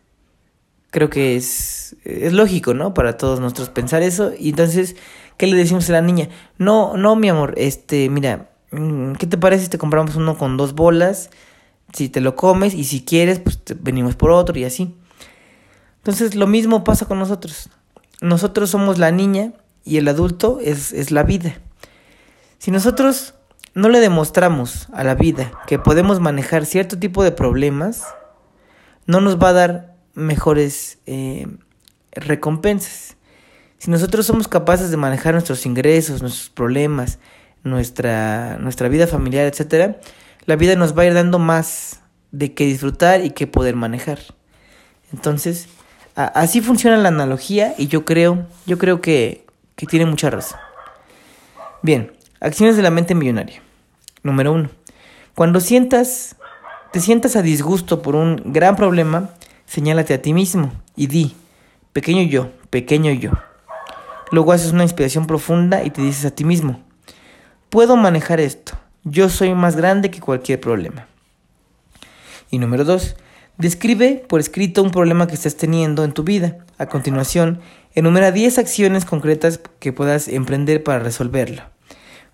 [0.90, 2.94] Creo que es, es lógico, ¿no?
[2.94, 4.32] Para todos nosotros pensar eso.
[4.38, 4.96] Y entonces,
[5.38, 6.28] ¿qué le decimos a la niña?
[6.58, 10.56] No, no, mi amor, este, mira, mm, ¿qué te parece si te compramos uno con
[10.56, 11.30] dos bolas?
[11.92, 14.94] Si te lo comes y si quieres, pues venimos por otro y así.
[15.98, 17.70] Entonces lo mismo pasa con nosotros.
[18.20, 19.52] Nosotros somos la niña
[19.84, 21.56] y el adulto es, es la vida.
[22.58, 23.34] Si nosotros
[23.74, 28.04] no le demostramos a la vida que podemos manejar cierto tipo de problemas,
[29.06, 31.46] no nos va a dar mejores eh,
[32.12, 33.16] recompensas.
[33.78, 37.18] Si nosotros somos capaces de manejar nuestros ingresos, nuestros problemas,
[37.64, 39.96] nuestra, nuestra vida familiar, etc.,
[40.44, 42.00] la vida nos va a ir dando más,
[42.32, 44.18] de qué disfrutar y qué poder manejar.
[45.12, 45.68] Entonces,
[46.14, 50.58] así funciona la analogía y yo creo, yo creo que, que tiene mucha razón.
[51.82, 53.62] Bien, acciones de la mente millonaria.
[54.22, 54.68] Número uno.
[55.34, 56.36] Cuando sientas,
[56.92, 59.30] te sientas a disgusto por un gran problema,
[59.64, 61.36] señálate a ti mismo y di,
[61.92, 63.30] pequeño yo, pequeño yo.
[64.32, 66.80] Luego haces una inspiración profunda y te dices a ti mismo,
[67.70, 68.72] puedo manejar esto,
[69.04, 71.06] yo soy más grande que cualquier problema.
[72.50, 73.16] Y número dos,
[73.56, 76.58] describe por escrito un problema que estás teniendo en tu vida.
[76.76, 77.60] A continuación,
[77.94, 81.62] enumera 10 acciones concretas que puedas emprender para resolverlo,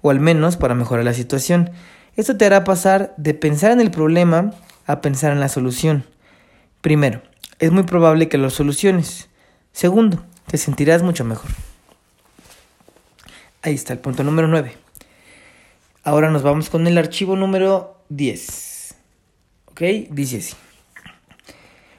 [0.00, 1.70] o al menos para mejorar la situación.
[2.16, 4.52] Esto te hará pasar de pensar en el problema
[4.86, 6.04] a pensar en la solución.
[6.80, 7.22] Primero,
[7.58, 9.28] es muy probable que lo soluciones.
[9.72, 11.50] Segundo, te sentirás mucho mejor.
[13.62, 14.72] Ahí está el punto número 9.
[16.04, 18.94] Ahora nos vamos con el archivo número 10.
[19.66, 19.80] ¿Ok?
[20.10, 20.54] Dice así.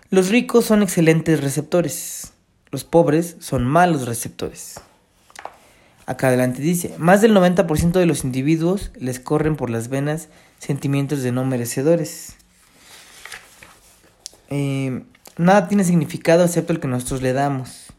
[0.10, 2.34] Los ricos son excelentes receptores.
[2.72, 4.82] Los pobres son malos receptores.
[6.10, 11.22] Acá adelante dice, más del 90% de los individuos les corren por las venas sentimientos
[11.22, 12.34] de no merecedores.
[14.50, 15.04] Eh,
[15.38, 17.94] nada tiene significado excepto el que nosotros le damos.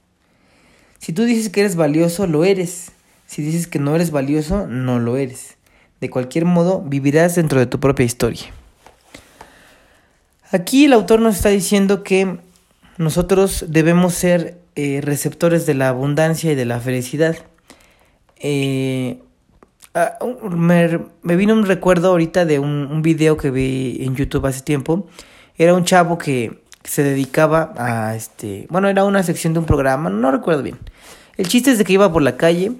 [0.98, 2.90] Si tú dices que eres valioso, lo eres.
[3.28, 5.56] Si dices que no eres valioso, no lo eres.
[6.00, 8.42] De cualquier modo, vivirás dentro de tu propia historia.
[10.50, 12.40] Aquí el autor nos está diciendo que
[12.98, 17.36] nosotros debemos ser eh, receptores de la abundancia y de la felicidad.
[18.40, 19.22] Eh,
[19.94, 20.18] ah,
[20.50, 25.06] me, vino un recuerdo ahorita de un, video que vi en YouTube hace tiempo.
[25.56, 28.66] Era un chavo que se dedicaba a este.
[28.70, 30.78] Bueno, era una sección de un programa, no recuerdo bien.
[31.36, 32.72] El chiste es de que iba por la calle,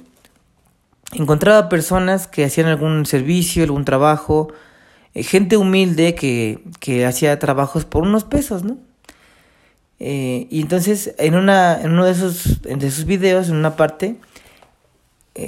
[1.12, 4.49] encontraba personas que hacían algún servicio, algún trabajo,
[5.14, 8.79] eh, gente humilde que, que hacía trabajos por unos pesos, ¿no?
[9.99, 14.16] Eh, y entonces en, una, en uno de esos, de sus videos, en una parte,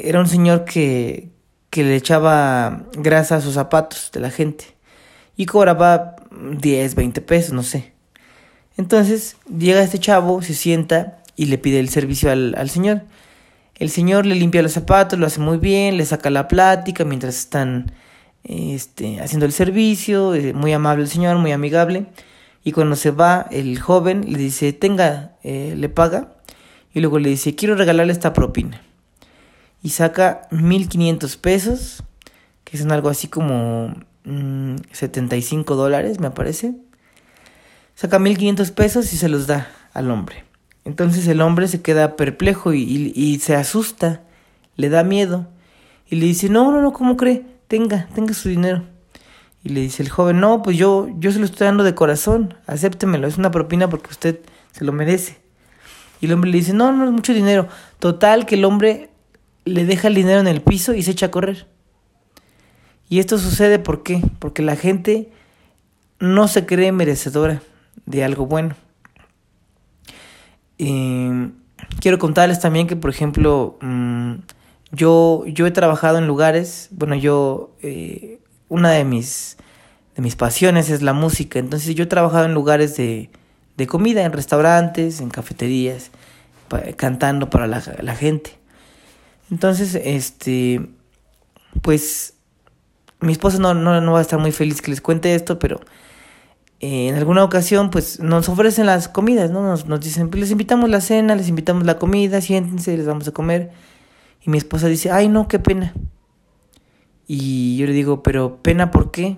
[0.05, 1.31] era un señor que,
[1.71, 4.67] que le echaba grasa a sus zapatos de la gente
[5.37, 7.93] y cobraba 10, 20 pesos, no sé.
[8.77, 13.03] Entonces llega este chavo, se sienta y le pide el servicio al, al señor.
[13.77, 17.37] El señor le limpia los zapatos, lo hace muy bien, le saca la plática mientras
[17.37, 17.93] están
[18.45, 22.07] este, haciendo el servicio, eh, muy amable el señor, muy amigable.
[22.65, 26.35] Y cuando se va, el joven le dice, tenga, eh, le paga.
[26.95, 28.83] Y luego le dice, quiero regalarle esta propina
[29.83, 32.03] y saca 1500 pesos,
[32.65, 33.95] que son algo así como
[34.93, 36.75] 75 mm, dólares, me parece.
[37.95, 40.45] Saca 1500 pesos y se los da al hombre.
[40.85, 44.23] Entonces el hombre se queda perplejo y, y, se asusta,
[44.77, 45.47] le da miedo
[46.09, 47.45] y le dice, no, no, no, ¿cómo cree?
[47.69, 48.85] Tenga, tenga su dinero.
[49.65, 52.55] Y le dice el joven, no, pues yo, yo se lo estoy dando de corazón,
[52.67, 54.41] acéptemelo, es una propina porque usted
[54.73, 55.39] se lo merece.
[56.21, 57.69] Y el hombre le dice, no, no es mucho dinero.
[58.01, 59.12] Total que el hombre
[59.65, 61.67] le deja el dinero en el piso y se echa a correr.
[63.09, 64.23] Y esto sucede ¿por qué?
[64.39, 65.31] Porque la gente
[66.19, 67.63] no se cree merecedora
[68.07, 68.75] de algo bueno.
[72.01, 74.35] quiero contarles también que, por ejemplo, mm,
[74.93, 79.57] yo, yo he trabajado en lugares, bueno, yo, eh, una de mis,
[80.17, 83.31] de mis pasiones es la música, entonces yo he trabajado en lugares de,
[83.77, 86.11] de comida, en restaurantes, en cafeterías,
[86.97, 88.62] cantando para la gente.
[89.53, 90.81] Entonces, este,
[91.83, 92.39] pues,
[93.21, 95.79] mi esposa no, no, va a estar muy feliz que les cuente esto, pero
[96.81, 99.61] eh, en alguna ocasión, pues, nos ofrecen las comidas, ¿no?
[99.61, 103.29] Nos, nos dicen, pues, les invitamos la cena, les invitamos la comida, siéntense, les vamos
[103.29, 103.73] a comer.
[104.41, 105.93] Y mi esposa dice, ay, no, qué pena.
[107.27, 109.37] Y yo le digo, pero pena, ¿por qué?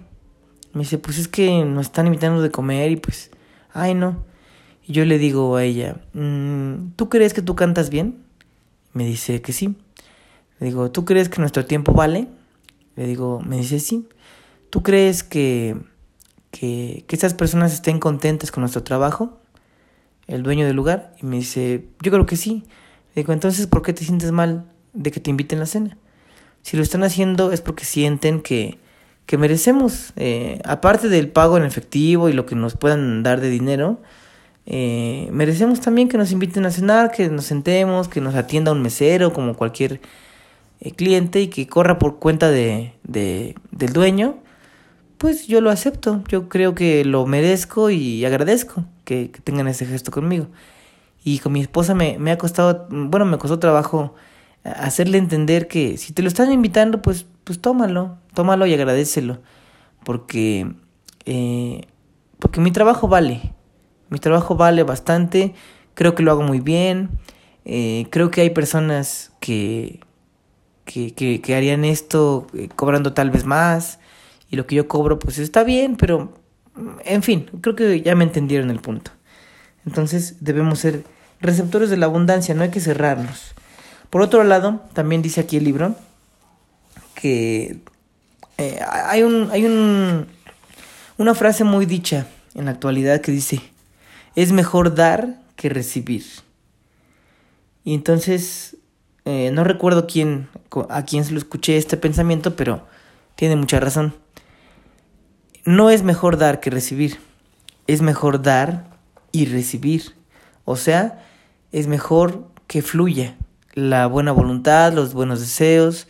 [0.74, 3.32] Me dice, pues es que nos están invitando de comer y pues,
[3.72, 4.22] ay, no.
[4.86, 8.22] Y yo le digo a ella, mm, ¿tú crees que tú cantas bien?
[8.92, 9.74] Me dice que sí.
[10.64, 12.28] Digo, ¿tú crees que nuestro tiempo vale?
[12.96, 14.08] Le digo, me dice, sí.
[14.70, 15.76] ¿Tú crees que,
[16.50, 19.40] que, que estas personas estén contentas con nuestro trabajo?
[20.26, 21.14] El dueño del lugar.
[21.20, 22.64] Y me dice, yo creo que sí.
[23.14, 25.98] Le digo, entonces, ¿por qué te sientes mal de que te inviten a la cena?
[26.62, 28.78] Si lo están haciendo es porque sienten que,
[29.26, 33.50] que merecemos, eh, aparte del pago en efectivo y lo que nos puedan dar de
[33.50, 34.00] dinero,
[34.66, 38.80] eh, merecemos también que nos inviten a cenar, que nos sentemos, que nos atienda un
[38.80, 40.00] mesero como cualquier
[40.84, 44.36] el cliente y que corra por cuenta de, de, del dueño,
[45.18, 46.22] pues yo lo acepto.
[46.28, 50.46] Yo creo que lo merezco y agradezco que, tengan ese gesto conmigo.
[51.24, 54.14] Y con mi esposa me, me, ha costado, bueno, me costó trabajo
[54.62, 59.40] hacerle entender que si te lo están invitando, pues, pues tómalo, tómalo y agradecelo.
[60.04, 60.68] Porque
[61.26, 61.82] eh,
[62.38, 63.52] porque mi trabajo vale.
[64.10, 65.54] Mi trabajo vale bastante,
[65.94, 67.08] creo que lo hago muy bien,
[67.64, 70.00] eh, creo que hay personas que,
[70.84, 73.98] que, que, harían esto eh, cobrando tal vez más
[74.50, 76.34] y lo que yo cobro pues está bien, pero
[77.04, 79.10] en fin, creo que ya me entendieron el punto.
[79.86, 81.04] Entonces debemos ser
[81.40, 83.54] receptores de la abundancia, no hay que cerrarnos.
[84.10, 85.96] Por otro lado, también dice aquí el libro
[87.14, 87.78] que
[88.58, 90.26] eh, hay, un, hay un,
[91.18, 93.60] una frase muy dicha en la actualidad que dice,
[94.36, 96.24] es mejor dar que recibir.
[97.84, 98.76] Y entonces,
[99.24, 100.48] eh, no recuerdo quién,
[100.88, 102.86] a quién se lo escuché este pensamiento, pero
[103.36, 104.14] tiene mucha razón.
[105.64, 107.18] No es mejor dar que recibir,
[107.86, 108.98] es mejor dar
[109.32, 110.14] y recibir.
[110.64, 111.24] O sea,
[111.72, 113.36] es mejor que fluya
[113.72, 116.06] la buena voluntad, los buenos deseos.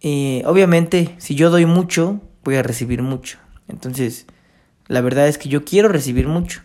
[0.00, 3.38] Eh, obviamente, si yo doy mucho, voy a recibir mucho.
[3.68, 4.26] Entonces,
[4.88, 6.62] la verdad es que yo quiero recibir mucho.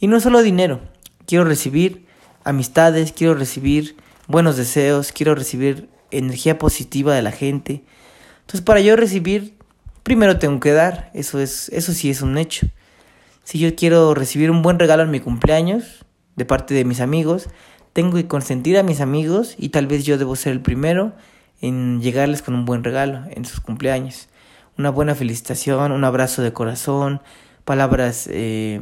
[0.00, 0.80] Y no solo dinero,
[1.26, 2.06] quiero recibir
[2.42, 3.96] amistades, quiero recibir
[4.30, 7.82] buenos deseos, quiero recibir energía positiva de la gente.
[8.40, 9.56] Entonces, para yo recibir,
[10.02, 12.68] primero tengo que dar, eso es eso sí es un hecho.
[13.44, 16.04] Si yo quiero recibir un buen regalo en mi cumpleaños
[16.36, 17.48] de parte de mis amigos,
[17.92, 21.12] tengo que consentir a mis amigos y tal vez yo debo ser el primero
[21.60, 24.28] en llegarles con un buen regalo en sus cumpleaños.
[24.78, 27.20] Una buena felicitación, un abrazo de corazón,
[27.64, 28.80] palabras eh,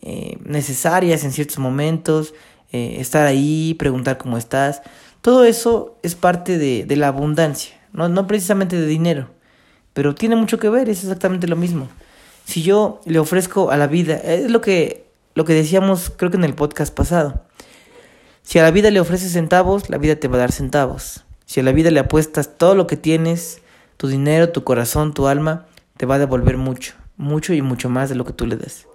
[0.00, 2.34] eh, necesarias en ciertos momentos,
[2.72, 4.82] eh, estar ahí, preguntar cómo estás.
[5.20, 9.28] Todo eso es parte de, de la abundancia, no, no precisamente de dinero,
[9.92, 11.88] pero tiene mucho que ver, es exactamente lo mismo.
[12.44, 15.04] Si yo le ofrezco a la vida, es lo que,
[15.34, 17.42] lo que decíamos creo que en el podcast pasado,
[18.42, 21.24] si a la vida le ofreces centavos, la vida te va a dar centavos.
[21.46, 23.60] Si a la vida le apuestas todo lo que tienes,
[23.96, 28.08] tu dinero, tu corazón, tu alma, te va a devolver mucho, mucho y mucho más
[28.08, 28.86] de lo que tú le das.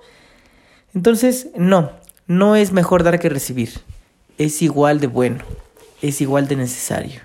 [0.94, 1.92] Entonces, no,
[2.28, 3.80] no es mejor dar que recibir.
[4.38, 5.44] Es igual de bueno,
[6.02, 7.22] es igual de necesario.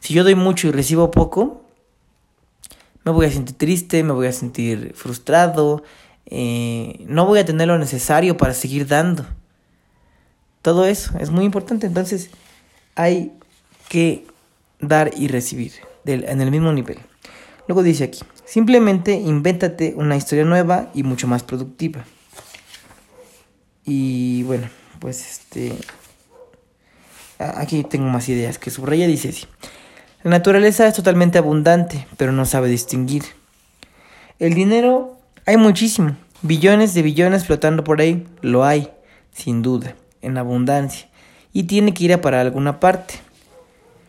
[0.00, 1.62] Si yo doy mucho y recibo poco,
[3.04, 5.82] me voy a sentir triste, me voy a sentir frustrado,
[6.26, 9.26] eh, no voy a tener lo necesario para seguir dando.
[10.62, 11.86] Todo eso es muy importante.
[11.86, 12.30] Entonces
[12.94, 13.32] hay
[13.88, 14.26] que
[14.80, 15.72] dar y recibir
[16.06, 16.98] en el mismo nivel.
[17.66, 22.04] Luego dice aquí, simplemente invéntate una historia nueva y mucho más productiva.
[23.84, 24.68] Y bueno,
[24.98, 25.74] pues este...
[27.38, 29.06] Aquí tengo más ideas que subraya.
[29.06, 29.46] Dice así.
[30.22, 33.24] La naturaleza es totalmente abundante, pero no sabe distinguir.
[34.38, 36.16] El dinero hay muchísimo.
[36.42, 38.26] Billones de billones flotando por ahí.
[38.40, 38.90] Lo hay,
[39.32, 41.08] sin duda en abundancia
[41.54, 43.14] y tiene que ir a para alguna parte.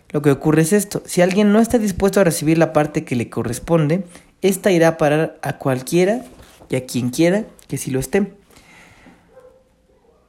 [0.10, 3.16] Lo que ocurre es esto, si alguien no está dispuesto a recibir la parte que
[3.16, 4.04] le corresponde,
[4.42, 6.26] esta irá a parar a cualquiera
[6.70, 8.34] y a quien quiera que si lo esté.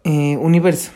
[0.07, 0.92] Eh, universo.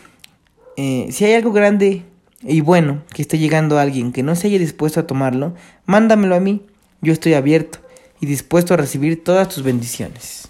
[0.77, 2.03] Eh, si hay algo grande
[2.41, 5.53] y bueno que esté llegando a alguien que no se haya dispuesto a tomarlo,
[5.85, 6.65] mándamelo a mí.
[7.01, 7.79] Yo estoy abierto
[8.19, 10.47] y dispuesto a recibir todas tus bendiciones.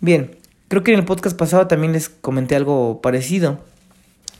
[0.00, 0.36] Bien,
[0.68, 3.60] Creo que en el podcast pasado también les comenté algo parecido.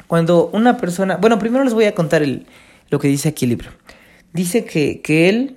[0.09, 1.17] Cuando una persona...
[1.17, 2.47] Bueno, primero les voy a contar el,
[2.91, 3.71] lo que dice aquí el libro.
[4.33, 5.57] Dice que, que él,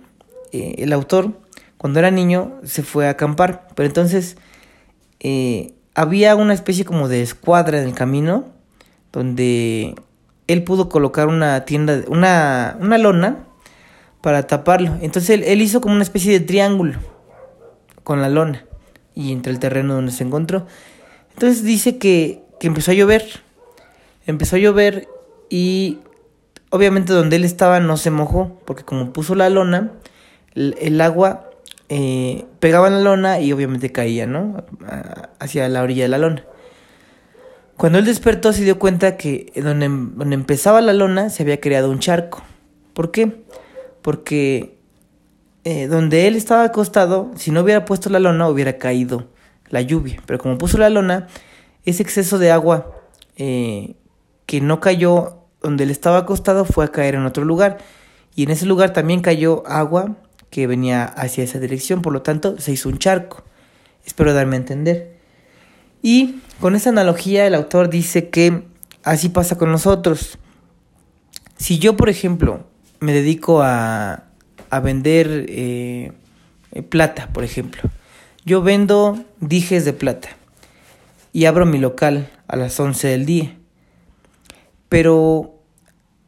[0.52, 1.39] eh, el autor,
[1.78, 3.68] cuando era niño, se fue a acampar.
[3.76, 4.38] Pero entonces
[5.20, 8.45] eh, había una especie como de escuadra en el camino
[9.12, 9.95] donde
[10.47, 13.47] él pudo colocar una tienda, una, una lona
[14.21, 14.97] para taparlo.
[15.01, 16.99] Entonces él, él hizo como una especie de triángulo
[18.05, 18.63] con la lona
[19.13, 20.67] y entre el terreno donde se encontró.
[21.33, 23.25] Entonces dice que, que empezó a llover.
[24.25, 25.09] Empezó a llover
[25.49, 25.99] y
[26.69, 29.91] obviamente donde él estaba no se mojó, porque como puso la lona,
[30.55, 31.48] el, agua
[31.89, 34.63] eh, pegaba en la lona y obviamente caía, ¿no?
[35.39, 36.43] Hacia la orilla de la lona.
[37.78, 41.89] Cuando él despertó se dio cuenta que donde, donde empezaba la lona se había creado
[41.89, 42.43] un charco.
[42.93, 43.41] ¿Por qué?
[44.02, 44.78] Porque
[45.63, 49.27] eh, donde él estaba acostado, si no hubiera puesto la lona, hubiera caído
[49.69, 50.21] la lluvia.
[50.25, 51.27] Pero como puso la lona,
[51.85, 52.92] ese exceso de agua
[53.37, 53.96] eh,
[54.46, 57.77] que no cayó donde él estaba acostado fue a caer en otro lugar.
[58.35, 60.17] Y en ese lugar también cayó agua
[60.50, 62.02] que venía hacia esa dirección.
[62.02, 63.43] Por lo tanto, se hizo un charco.
[64.06, 65.17] Espero darme a entender.
[66.02, 68.63] Y con esa analogía, el autor dice que
[69.04, 70.37] así pasa con nosotros.
[71.58, 72.65] Si yo, por ejemplo,
[73.00, 74.29] me dedico a
[74.69, 76.12] a vender eh,
[76.89, 77.81] plata, por ejemplo.
[78.45, 80.29] Yo vendo dijes de plata
[81.33, 83.58] y abro mi local a las 11 del día.
[84.87, 85.56] Pero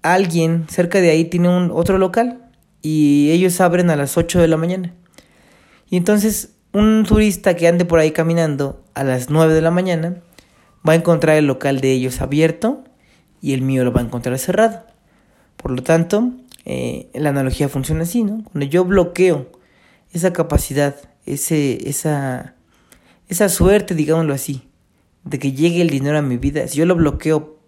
[0.02, 2.51] alguien cerca de ahí tiene un otro local
[2.82, 4.94] y ellos abren a las 8 de la mañana.
[5.90, 10.22] Y entonces un turista que ande por ahí caminando a las 9 de la mañana
[10.88, 12.84] va a encontrar el local de ellos abierto
[13.42, 14.86] y el mío lo va a encontrar cerrado.
[15.58, 16.32] Por lo tanto,
[16.66, 18.44] eh, la analogía funciona así, ¿no?
[18.44, 19.52] Cuando yo bloqueo
[20.12, 22.56] esa capacidad, ese, esa,
[23.28, 24.68] esa suerte, digámoslo así,
[25.24, 27.60] de que llegue el dinero a mi vida, si yo lo bloqueo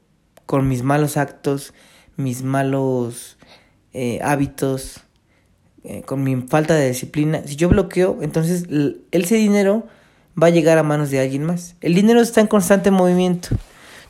[0.45, 1.73] con mis malos actos,
[2.15, 3.37] mis malos
[3.93, 5.01] eh, hábitos,
[5.83, 8.65] eh, con mi falta de disciplina, si yo bloqueo, entonces
[9.11, 9.87] ese dinero
[10.41, 11.75] va a llegar a manos de alguien más.
[11.81, 13.49] El dinero está en constante movimiento.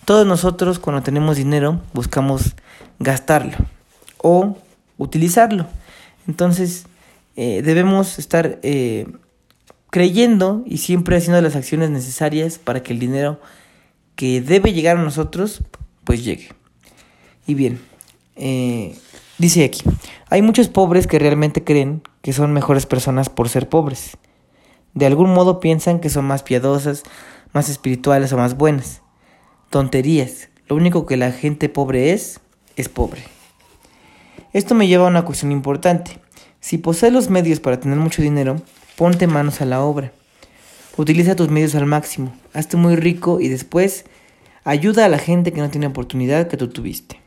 [0.05, 2.55] Todos nosotros cuando tenemos dinero buscamos
[2.99, 3.57] gastarlo
[4.17, 4.57] o
[4.97, 5.67] utilizarlo.
[6.27, 6.85] Entonces
[7.35, 9.07] eh, debemos estar eh,
[9.89, 13.39] creyendo y siempre haciendo las acciones necesarias para que el dinero
[14.15, 15.61] que debe llegar a nosotros
[16.03, 16.49] pues llegue.
[17.47, 17.79] Y bien,
[18.35, 18.97] eh,
[19.43, 19.81] dice aquí,
[20.29, 24.17] hay muchos pobres que realmente creen que son mejores personas por ser pobres.
[24.93, 27.03] De algún modo piensan que son más piadosas,
[27.51, 29.01] más espirituales o más buenas.
[29.69, 30.47] Tonterías.
[30.69, 32.39] Lo único que la gente pobre es,
[32.77, 33.21] es pobre.
[34.53, 36.19] Esto me lleva a una cuestión importante.
[36.61, 38.61] Si posees los medios para tener mucho dinero,
[38.95, 40.13] ponte manos a la obra.
[40.95, 44.05] Utiliza tus medios al máximo, hazte muy rico y después
[44.63, 47.22] ayuda a la gente que no tiene oportunidad que tú tuviste.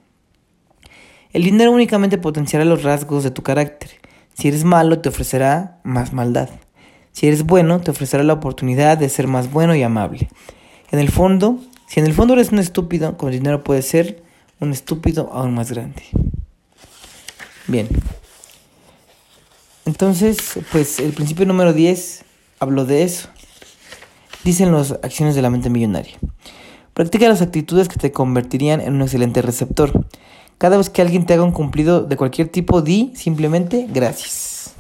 [1.33, 3.91] El dinero únicamente potenciará los rasgos de tu carácter.
[4.35, 6.49] Si eres malo, te ofrecerá más maldad.
[7.13, 10.29] Si eres bueno, te ofrecerá la oportunidad de ser más bueno y amable.
[10.91, 11.59] En el fondo,
[11.89, 14.23] si en el fondo eres un estúpido, con dinero puedes ser
[14.61, 16.03] un estúpido aún más grande.
[17.67, 17.89] Bien.
[19.87, 20.39] Entonces,
[20.73, 22.25] pues el principio número 10
[22.59, 23.29] habló de eso.
[24.45, 26.17] Dicen las acciones de la mente millonaria.
[26.93, 30.06] Practica las actitudes que te convertirían en un excelente receptor.
[30.59, 34.75] Cada vez que alguien te haga un cumplido de cualquier tipo, di simplemente gracias.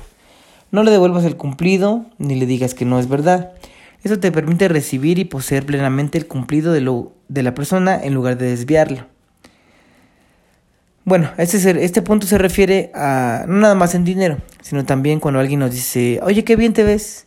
[0.70, 3.52] No le devuelvas el cumplido ni le digas que no es verdad.
[4.02, 8.14] Eso te permite recibir y poseer plenamente el cumplido de, lo, de la persona en
[8.14, 9.06] lugar de desviarlo.
[11.04, 15.38] Bueno, este, este punto se refiere a no nada más en dinero, sino también cuando
[15.38, 17.26] alguien nos dice, oye, qué bien te ves.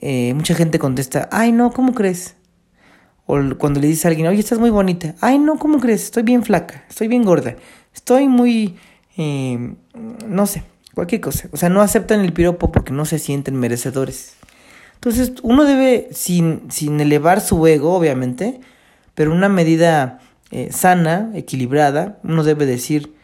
[0.00, 2.34] Eh, mucha gente contesta, ay, no, ¿cómo crees?
[3.26, 5.14] O cuando le dice a alguien, oye, estás muy bonita.
[5.20, 6.04] Ay, no, ¿cómo crees?
[6.04, 7.56] Estoy bien flaca, estoy bien gorda,
[7.94, 8.76] estoy muy,
[9.16, 9.74] eh,
[10.26, 10.64] no sé,
[10.94, 11.48] cualquier cosa.
[11.52, 14.34] O sea, no aceptan el piropo porque no se sienten merecedores.
[14.94, 18.60] Entonces, uno debe, sin, sin elevar su ego, obviamente,
[19.14, 20.20] pero una medida
[20.50, 23.14] eh, sana, equilibrada, uno debe decir,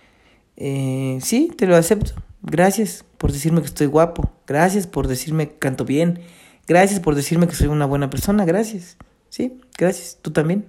[0.56, 2.12] eh, sí, te lo acepto.
[2.42, 4.30] Gracias por decirme que estoy guapo.
[4.46, 6.20] Gracias por decirme que canto bien.
[6.66, 8.44] Gracias por decirme que soy una buena persona.
[8.44, 8.96] Gracias.
[9.38, 10.18] Sí, gracias.
[10.20, 10.66] Tú también.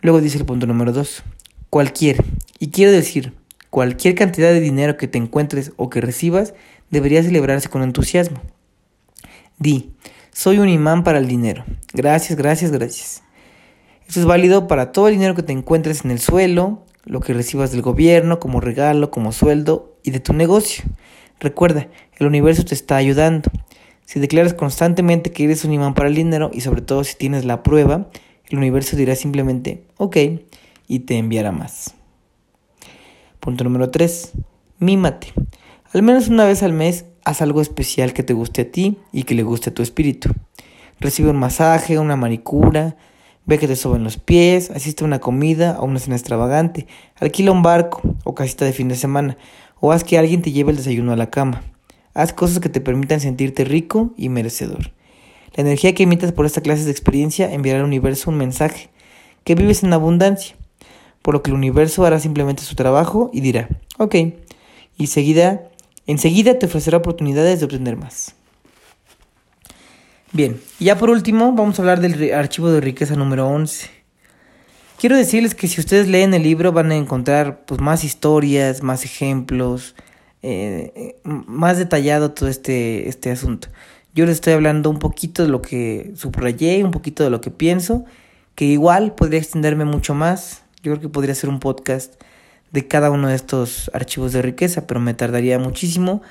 [0.00, 1.24] Luego dice el punto número dos.
[1.70, 2.24] Cualquier,
[2.60, 3.32] y quiero decir,
[3.68, 6.54] cualquier cantidad de dinero que te encuentres o que recibas
[6.88, 8.40] debería celebrarse con entusiasmo.
[9.58, 9.90] Di,
[10.32, 11.64] soy un imán para el dinero.
[11.92, 13.24] Gracias, gracias, gracias.
[14.06, 17.34] Esto es válido para todo el dinero que te encuentres en el suelo, lo que
[17.34, 20.84] recibas del gobierno como regalo, como sueldo y de tu negocio.
[21.40, 21.88] Recuerda,
[22.18, 23.50] el universo te está ayudando.
[24.06, 27.44] Si declaras constantemente que eres un imán para el dinero y sobre todo si tienes
[27.44, 28.08] la prueba,
[28.48, 30.16] el universo dirá simplemente, ok,
[30.88, 31.94] y te enviará más.
[33.40, 34.32] Punto número 3.
[34.78, 35.34] Mímate.
[35.92, 39.24] Al menos una vez al mes haz algo especial que te guste a ti y
[39.24, 40.30] que le guste a tu espíritu.
[40.98, 42.96] Recibe un masaje, una manicura,
[43.48, 47.52] Ve que te soben los pies, asiste a una comida o una cena extravagante, alquila
[47.52, 49.38] un barco o casita de fin de semana,
[49.78, 51.62] o haz que alguien te lleve el desayuno a la cama.
[52.16, 54.90] Haz cosas que te permitan sentirte rico y merecedor.
[55.54, 58.88] La energía que emitas por esta clase de experiencia enviará al universo un mensaje,
[59.44, 60.56] que vives en abundancia,
[61.20, 64.14] por lo que el universo hará simplemente su trabajo y dirá, ok,
[64.96, 65.68] y seguida,
[66.06, 68.34] enseguida te ofrecerá oportunidades de obtener más.
[70.32, 73.90] Bien, y ya por último vamos a hablar del archivo de riqueza número 11.
[74.98, 79.04] Quiero decirles que si ustedes leen el libro van a encontrar pues, más historias, más
[79.04, 79.94] ejemplos,
[80.48, 83.68] eh, más detallado todo este, este asunto.
[84.14, 87.50] Yo les estoy hablando un poquito de lo que subrayé, un poquito de lo que
[87.50, 88.04] pienso,
[88.54, 90.62] que igual podría extenderme mucho más.
[90.82, 92.14] Yo creo que podría ser un podcast
[92.70, 96.22] de cada uno de estos archivos de riqueza, pero me tardaría muchísimo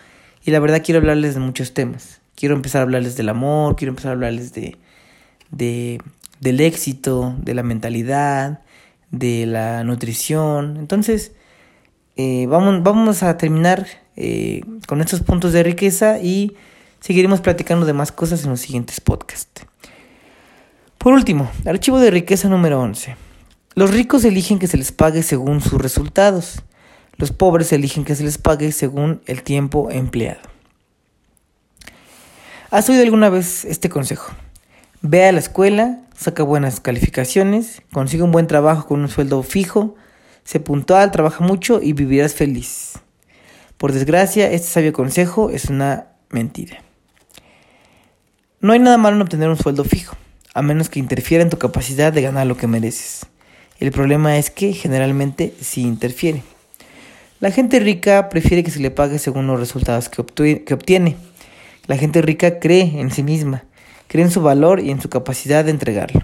[0.46, 2.22] y la verdad quiero hablarles de muchos temas.
[2.36, 4.78] Quiero empezar a hablarles del amor, quiero empezar a hablarles de,
[5.52, 6.02] de
[6.40, 8.62] del éxito, de la mentalidad,
[9.12, 10.78] de la nutrición.
[10.78, 11.34] Entonces,
[12.18, 13.88] eh, vamos, vamos a terminar
[14.18, 16.56] eh, con estos puntos de riqueza y
[17.00, 19.66] seguiremos platicando de más cosas en los siguientes podcasts.
[20.98, 23.16] Por último, archivo de riqueza número 11.
[23.76, 26.64] Los ricos eligen que se les pague según sus resultados.
[27.18, 30.42] Los pobres eligen que se les pague según el tiempo empleado.
[32.72, 34.34] ¿Has oído alguna vez este consejo?
[35.02, 39.96] Ve a la escuela, saca buenas calificaciones, consigue un buen trabajo con un sueldo fijo,
[40.44, 42.94] sé puntual, trabaja mucho y vivirás feliz.
[43.78, 46.78] Por desgracia, este sabio consejo es una mentira.
[48.62, 50.16] No hay nada malo en obtener un sueldo fijo,
[50.54, 53.28] a menos que interfiera en tu capacidad de ganar lo que mereces.
[53.80, 56.42] El problema es que generalmente sí interfiere.
[57.42, 61.18] La gente rica prefiere que se le pague según los resultados que, obtiene.
[61.86, 63.66] La gente rica cree en sí misma,
[64.08, 66.22] cree en su valor y en su capacidad de entregarlo.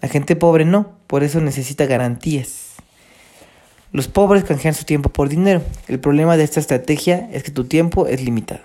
[0.00, 2.69] La gente pobre no, por eso necesita garantías.
[3.92, 5.62] Los pobres canjean su tiempo por dinero.
[5.88, 8.62] El problema de esta estrategia es que tu tiempo es limitado.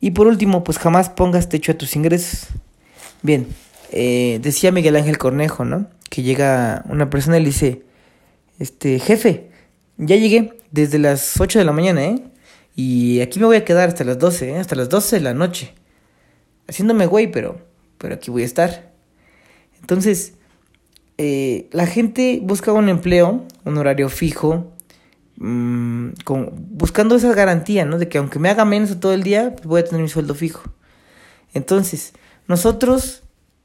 [0.00, 2.48] Y por último, pues jamás pongas techo a tus ingresos.
[3.22, 3.48] Bien,
[3.90, 5.88] eh, decía Miguel Ángel Cornejo, ¿no?
[6.08, 7.82] Que llega una persona y le dice,
[8.58, 9.50] este, jefe,
[9.98, 12.22] ya llegué desde las 8 de la mañana, ¿eh?
[12.76, 14.58] Y aquí me voy a quedar hasta las 12, ¿eh?
[14.58, 15.74] Hasta las 12 de la noche.
[16.68, 17.60] Haciéndome güey, pero,
[17.98, 18.92] pero aquí voy a estar.
[19.80, 20.34] Entonces,
[21.22, 24.72] eh, la gente busca un empleo, un horario fijo,
[25.36, 26.14] con,
[26.70, 27.98] buscando esa garantía, ¿no?
[27.98, 30.34] De que aunque me haga menos todo el día, pues voy a tener mi sueldo
[30.34, 30.62] fijo.
[31.52, 32.14] Entonces,
[32.48, 33.22] nosotros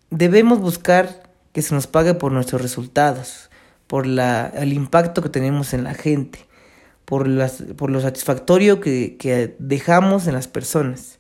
[0.10, 3.50] debemos buscar que se nos pague por nuestros resultados,
[3.88, 6.40] por el impacto que tenemos en la gente,
[7.06, 11.20] por lo satisfactorio que, que dejamos en las personas.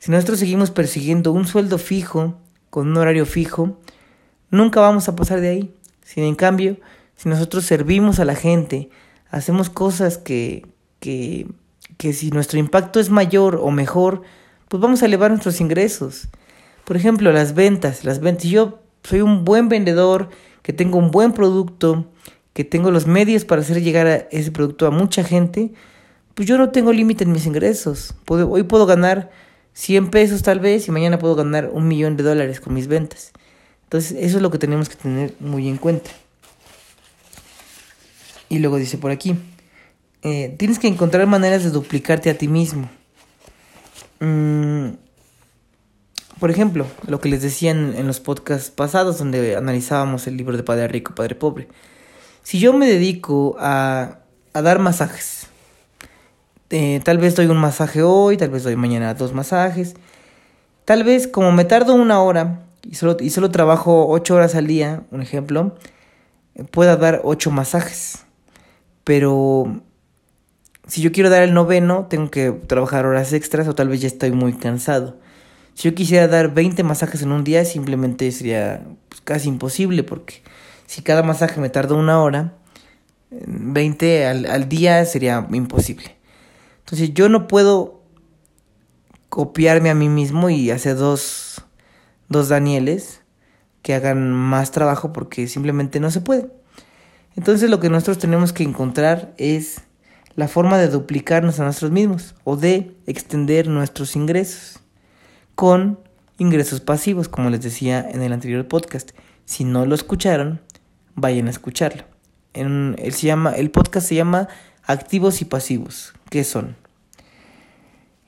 [0.00, 2.36] Si nosotros seguimos persiguiendo un sueldo fijo,
[2.68, 3.78] con un horario fijo,
[4.50, 5.74] nunca vamos a pasar de ahí.
[6.02, 6.76] Si en cambio,
[7.16, 8.90] si nosotros servimos a la gente,
[9.30, 10.66] hacemos cosas que,
[10.98, 11.46] que,
[11.96, 14.22] que si nuestro impacto es mayor o mejor,
[14.68, 16.28] pues vamos a elevar nuestros ingresos.
[16.84, 18.44] Por ejemplo, las ventas, las ventas.
[18.44, 20.30] Yo soy un buen vendedor,
[20.62, 22.06] que tengo un buen producto,
[22.52, 25.72] que tengo los medios para hacer llegar a ese producto a mucha gente,
[26.34, 28.14] pues yo no tengo límite en mis ingresos.
[28.28, 29.30] hoy puedo ganar
[29.72, 33.32] 100 pesos tal vez y mañana puedo ganar un millón de dólares con mis ventas.
[33.90, 36.12] Entonces eso es lo que tenemos que tener muy en cuenta.
[38.48, 39.34] Y luego dice por aquí,
[40.22, 42.88] eh, tienes que encontrar maneras de duplicarte a ti mismo.
[44.20, 44.90] Mm,
[46.38, 50.62] por ejemplo, lo que les decía en, los podcasts pasados donde analizábamos el libro de
[50.62, 51.66] Padre Rico, Padre Pobre.
[52.44, 54.20] Si yo me dedico a,
[54.52, 55.48] a dar masajes,
[56.70, 59.94] eh, tal vez doy un masaje hoy, tal vez doy mañana dos masajes,
[60.84, 64.66] tal vez como me tardo una hora y solo, y solo trabajo ocho horas al
[64.66, 65.76] día, un ejemplo,
[66.70, 68.24] pueda dar ocho masajes.
[69.04, 69.82] Pero
[70.86, 74.08] si yo quiero dar el noveno, tengo que trabajar horas extras o tal vez ya
[74.08, 75.18] estoy muy cansado.
[75.74, 80.42] Si yo quisiera dar 20 masajes en un día, simplemente sería pues, casi imposible, porque
[80.86, 82.54] si cada masaje me tarda una hora,
[83.30, 86.16] 20 al, al día sería imposible.
[86.80, 88.02] Entonces yo no puedo
[89.28, 91.49] copiarme a mí mismo y hacer dos,
[92.30, 93.20] dos Danieles
[93.82, 96.48] que hagan más trabajo porque simplemente no se puede.
[97.36, 99.82] Entonces lo que nosotros tenemos que encontrar es
[100.36, 104.80] la forma de duplicarnos a nosotros mismos o de extender nuestros ingresos
[105.54, 105.98] con
[106.38, 109.10] ingresos pasivos, como les decía en el anterior podcast.
[109.44, 110.60] Si no lo escucharon,
[111.14, 112.04] vayan a escucharlo.
[112.54, 114.48] Se llama, el podcast se llama
[114.84, 116.14] Activos y Pasivos.
[116.30, 116.76] ¿Qué son?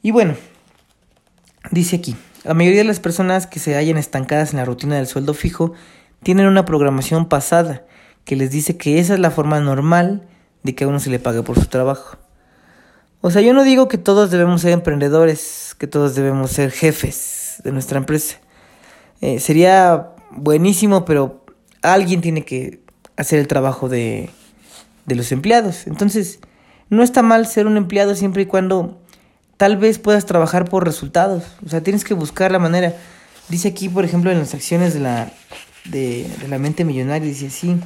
[0.03, 0.35] Y bueno,
[1.71, 5.07] dice aquí, la mayoría de las personas que se hallan estancadas en la rutina del
[5.07, 5.73] sueldo fijo
[6.23, 7.85] tienen una programación pasada
[8.25, 10.27] que les dice que esa es la forma normal
[10.63, 12.19] de que a uno se le pague por su trabajo.
[13.21, 17.61] O sea, yo no digo que todos debemos ser emprendedores, que todos debemos ser jefes
[17.65, 18.39] de nuestra empresa.
[19.21, 21.45] Eh, sería buenísimo, pero
[21.83, 22.81] alguien tiene que
[23.17, 24.31] hacer el trabajo de,
[25.07, 25.87] de los empleados.
[25.87, 26.41] Entonces,
[26.89, 29.02] no está mal ser un empleado siempre y cuando
[29.63, 31.45] tal vez puedas trabajar por resultados.
[31.65, 32.97] O sea, tienes que buscar la manera.
[33.49, 35.31] Dice aquí, por ejemplo, en las acciones de la,
[35.85, 37.77] de, la mente millonaria, dice así.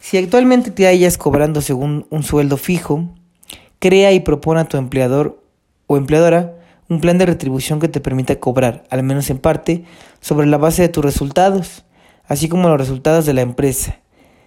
[0.00, 3.08] Si actualmente te hallas cobrando según un sueldo fijo,
[3.78, 5.40] Crea y propone a tu empleador
[5.86, 6.56] o empleadora
[6.88, 9.84] un plan de retribución que te permita cobrar, al menos en parte,
[10.20, 11.84] sobre la base de tus resultados,
[12.24, 14.00] así como los resultados de la empresa.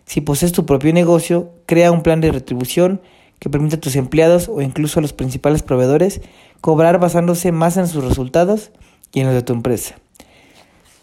[0.05, 2.99] Si posees tu propio negocio, crea un plan de retribución
[3.43, 6.21] que permita a tus empleados o incluso a los principales proveedores
[6.61, 8.71] cobrar basándose más en sus resultados
[9.11, 9.95] y en los de tu empresa.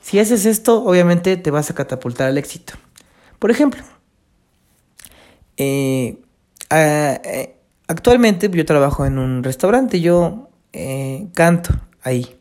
[0.00, 2.72] Si haces esto, obviamente te vas a catapultar al éxito.
[3.38, 3.82] Por ejemplo,
[5.58, 6.18] eh,
[6.70, 7.56] eh
[7.90, 11.74] Actualmente yo trabajo en un restaurante, yo eh, canto
[12.04, 12.36] ahí.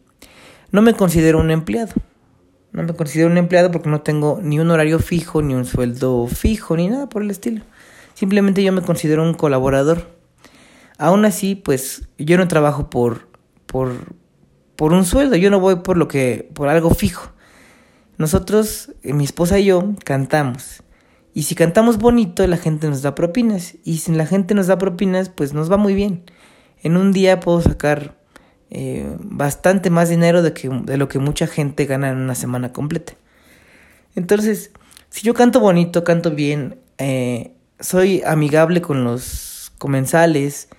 [0.69, 1.91] No me considero un empleado.
[2.71, 6.27] No me considero un empleado porque no tengo ni un horario fijo, ni un sueldo
[6.27, 7.63] fijo, ni nada por el estilo.
[8.19, 10.09] Simplemente yo me considero un colaborador.
[10.97, 13.29] Aún así, pues yo no trabajo por,
[13.65, 13.93] por,
[14.75, 17.31] por un sueldo, yo no voy por lo que, por algo fijo.
[18.17, 20.83] Nosotros, eh, mi esposa y yo, cantamos.
[21.33, 23.77] Y si cantamos bonito, la gente nos da propinas.
[23.85, 26.25] Y si la gente nos da propinas, pues nos va muy bien.
[26.83, 28.17] En un día puedo sacar
[28.69, 32.73] eh, bastante más dinero de, que, de lo que mucha gente gana en una semana
[32.73, 33.13] completa.
[34.13, 34.71] Entonces,
[35.09, 40.69] si yo canto bonito, canto bien, eh, soy amigable con los comensales,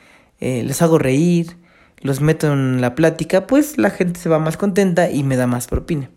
[0.40, 1.56] eh, les hago reír,
[2.00, 5.46] los meto en la plática, pues la gente se va más contenta y me da
[5.46, 6.10] más propina.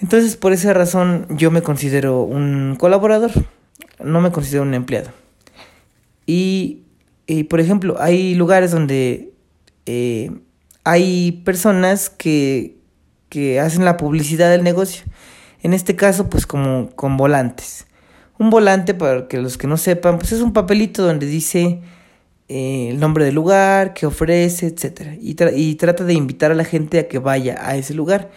[0.00, 3.30] Entonces, por esa razón, yo me considero un colaborador,
[4.02, 5.10] no me considero un empleado.
[6.26, 6.82] Y,
[7.48, 9.32] por ejemplo, hay lugares donde
[9.86, 10.30] eh,
[10.84, 12.76] hay personas que,
[13.28, 15.04] que hacen la publicidad del negocio.
[15.62, 17.86] En este caso, pues como con volantes.
[18.38, 21.80] Un volante, para que los que no sepan, pues es un papelito donde dice
[22.48, 25.18] eh, el nombre del lugar, qué ofrece, etc.
[25.20, 28.30] Y, trata de invitar a la gente a que vaya a ese lugar.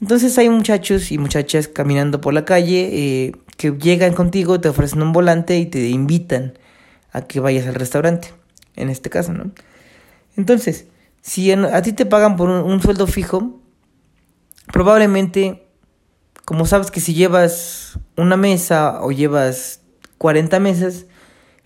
[0.00, 5.02] Entonces hay muchachos y muchachas caminando por la calle eh, que llegan contigo, te ofrecen
[5.02, 6.58] un volante y te invitan
[7.12, 8.28] a que vayas al restaurante,
[8.76, 9.50] en este caso, ¿no?
[10.36, 10.86] Entonces,
[11.20, 13.60] si a ti te pagan por un sueldo fijo,
[14.72, 15.67] probablemente
[16.48, 19.82] como sabes que si llevas una mesa o llevas
[20.16, 21.04] 40 mesas,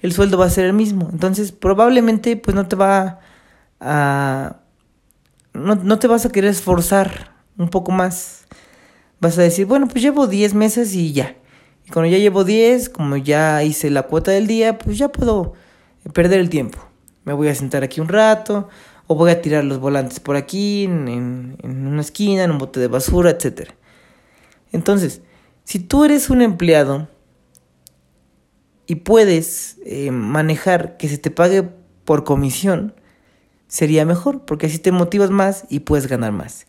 [0.00, 1.08] el sueldo va a ser el mismo.
[1.12, 3.20] Entonces, probablemente pues no te va
[3.78, 4.56] a
[5.54, 8.46] no, no te vas a querer esforzar un poco más.
[9.20, 11.36] Vas a decir, bueno, pues llevo 10 mesas y ya.
[11.86, 15.52] Y cuando ya llevo 10, como ya hice la cuota del día, pues ya puedo
[16.12, 16.80] perder el tiempo.
[17.22, 18.68] Me voy a sentar aquí un rato,
[19.06, 22.58] o voy a tirar los volantes por aquí, en, en, en una esquina, en un
[22.58, 23.76] bote de basura, etcétera.
[24.72, 25.20] Entonces,
[25.64, 27.08] si tú eres un empleado
[28.86, 31.62] y puedes eh, manejar que se te pague
[32.04, 32.94] por comisión,
[33.68, 36.66] sería mejor, porque así te motivas más y puedes ganar más.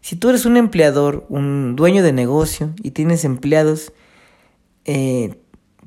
[0.00, 3.92] Si tú eres un empleador, un dueño de negocio y tienes empleados,
[4.84, 5.42] eh,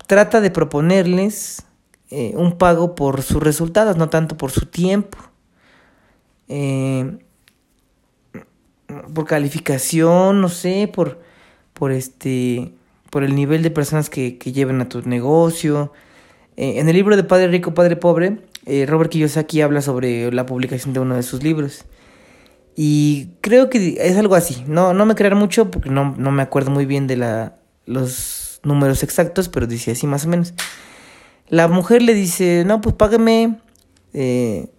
[0.07, 1.64] trata de proponerles
[2.09, 5.18] eh, un pago por sus resultados, no tanto por su tiempo.
[9.14, 11.20] por calificación, no sé, por
[11.82, 12.73] por este
[13.09, 15.91] por el nivel de personas que, que lleven a tu negocio.
[16.55, 20.45] Eh, en el libro de Padre Rico, Padre Pobre, eh, Robert Kiyosaki habla sobre la
[20.45, 21.86] publicación de uno de sus libros.
[22.75, 24.63] Y creo que es algo así.
[24.67, 27.55] No, no me crean mucho porque no, no me acuerdo muy bien de la,
[27.88, 30.53] los números exactos, pero dice así más o menos.
[31.49, 33.57] La mujer le dice, no, pues págame,
[34.13, 34.69] eh,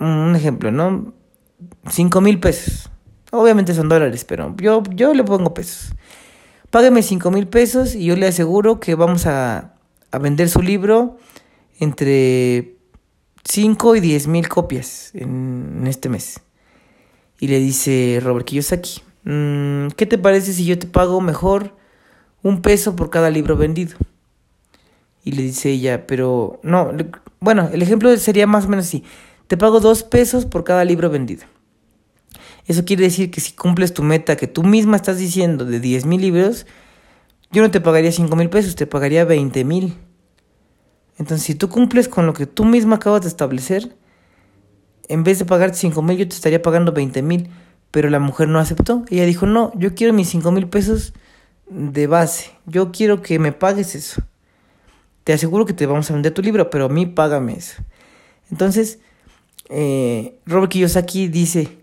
[0.00, 1.14] un ejemplo, ¿no?
[1.88, 2.90] Cinco mil pesos.
[3.30, 5.92] Obviamente son dólares, pero yo, yo le pongo pesos.
[6.76, 9.72] Págame 5 mil pesos y yo le aseguro que vamos a,
[10.10, 11.16] a vender su libro
[11.80, 12.76] entre
[13.44, 16.42] 5 y 10 mil copias en, este mes.
[17.40, 21.74] Y le dice Robert Kiyosaki, mm, ¿qué te parece si yo te pago mejor
[22.42, 23.96] un peso por cada libro vendido?
[25.24, 26.92] Y le dice ella, pero no,
[27.40, 29.02] bueno, el ejemplo sería más o menos así,
[29.46, 31.46] te pago dos pesos por cada libro vendido.
[32.66, 36.04] Eso quiere decir que si cumples tu meta que tú misma estás diciendo de 10
[36.06, 36.66] mil libros,
[37.52, 39.94] yo no te pagaría 5 mil pesos, te pagaría 20 mil.
[41.18, 43.96] Entonces, si tú cumples con lo que tú misma acabas de establecer,
[45.08, 47.48] en vez de pagarte 5 mil, yo te estaría pagando 20 mil.
[47.90, 49.04] Pero la mujer no aceptó.
[49.08, 51.14] Ella dijo, no, yo quiero mis 5 mil pesos
[51.70, 52.50] de base.
[52.66, 54.22] Yo quiero que me pagues eso.
[55.24, 57.82] Te aseguro que te vamos a vender tu libro, pero a mí págame eso.
[58.50, 58.98] Entonces,
[59.70, 61.78] eh, Robert Kiyosaki dice,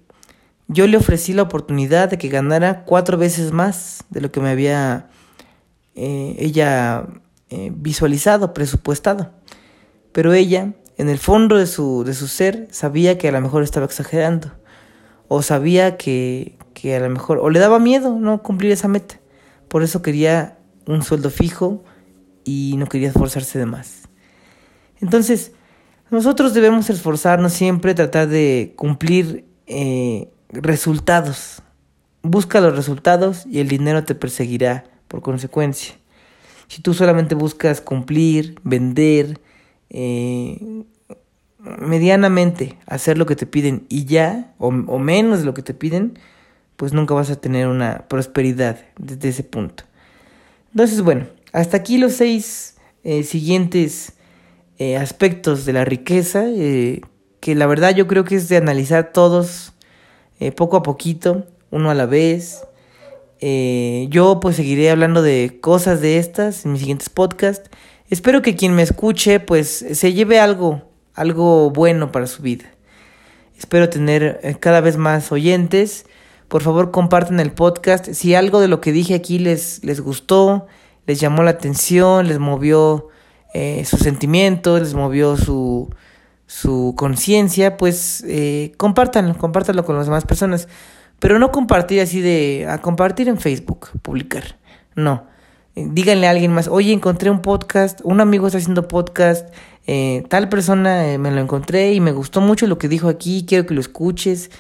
[0.68, 4.50] yo le ofrecí la oportunidad de que ganara cuatro veces más de lo que me
[4.50, 5.10] había
[5.96, 7.06] eh, ella
[7.50, 9.32] eh, visualizado, presupuestado.
[10.12, 13.64] Pero ella, en el fondo de su, de su ser, sabía que a lo mejor
[13.64, 14.52] estaba exagerando.
[15.28, 19.20] O sabía que, que a lo mejor, o le daba miedo no cumplir esa meta.
[19.68, 21.84] Por eso quería un sueldo fijo
[22.44, 24.04] y no quería esforzarse de más.
[25.02, 25.52] Entonces,
[26.12, 31.62] nosotros debemos esforzarnos siempre, tratar de cumplir eh, resultados.
[32.22, 35.96] Busca los resultados y el dinero te perseguirá por consecuencia.
[36.68, 39.40] Si tú solamente buscas cumplir, vender,
[39.90, 40.86] eh,
[41.60, 46.18] medianamente hacer lo que te piden y ya, o, menos de lo que te piden,
[46.78, 49.84] pues nunca vas a tener una prosperidad desde ese punto.
[50.72, 54.14] Entonces, bueno, hasta aquí los seis eh, siguientes
[54.80, 59.73] eh, aspectos de la riqueza, que la verdad yo creo que es de analizar todos
[60.40, 62.66] eh, poco a poquito, uno a la vez.
[63.40, 67.70] Eh, yo pues seguiré hablando de cosas de estas en mis siguientes podcasts.
[68.10, 72.66] Espero que quien me escuche pues se lleve algo, algo bueno para su vida.
[73.58, 76.06] Espero tener eh, cada vez más oyentes.
[76.48, 78.12] Por favor, compartan el podcast.
[78.12, 80.68] Si algo de lo que dije aquí les, les gustó,
[81.06, 83.10] les llamó la atención, les movió
[83.54, 85.90] eh, sus sentimientos, les movió su,
[86.54, 90.68] su conciencia, pues eh, compártanlo, compártanlo con las demás personas.
[91.18, 94.60] Pero no compartir así de a compartir en Facebook, publicar.
[94.94, 95.26] No.
[95.76, 99.52] díganle a alguien más, oye, encontré un podcast, un amigo está haciendo podcast,
[99.88, 103.46] eh, tal persona eh, me lo encontré y me gustó mucho lo que dijo aquí,
[103.48, 104.52] quiero que lo escuches.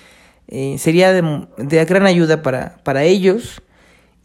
[0.47, 3.61] Eh, sería de, de, gran ayuda para, para ellos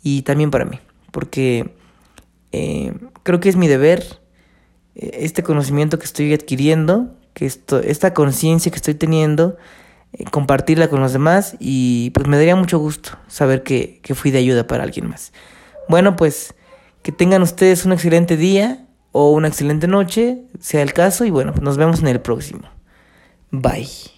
[0.03, 1.71] y también para mí, porque
[2.51, 4.21] creo que es mi deber
[4.95, 9.57] este conocimiento que estoy adquiriendo, que esto, esta conciencia que estoy teniendo,
[10.13, 14.33] eh, compartirla con los demás y pues me daría mucho gusto saber que, que fui
[14.33, 15.33] de ayuda para alguien más.
[15.89, 16.55] Bueno, pues
[17.03, 21.53] que tengan ustedes un excelente día o una excelente noche, sea el caso, y bueno,
[21.53, 22.69] pues nos vemos en el próximo.
[23.53, 24.18] Bye.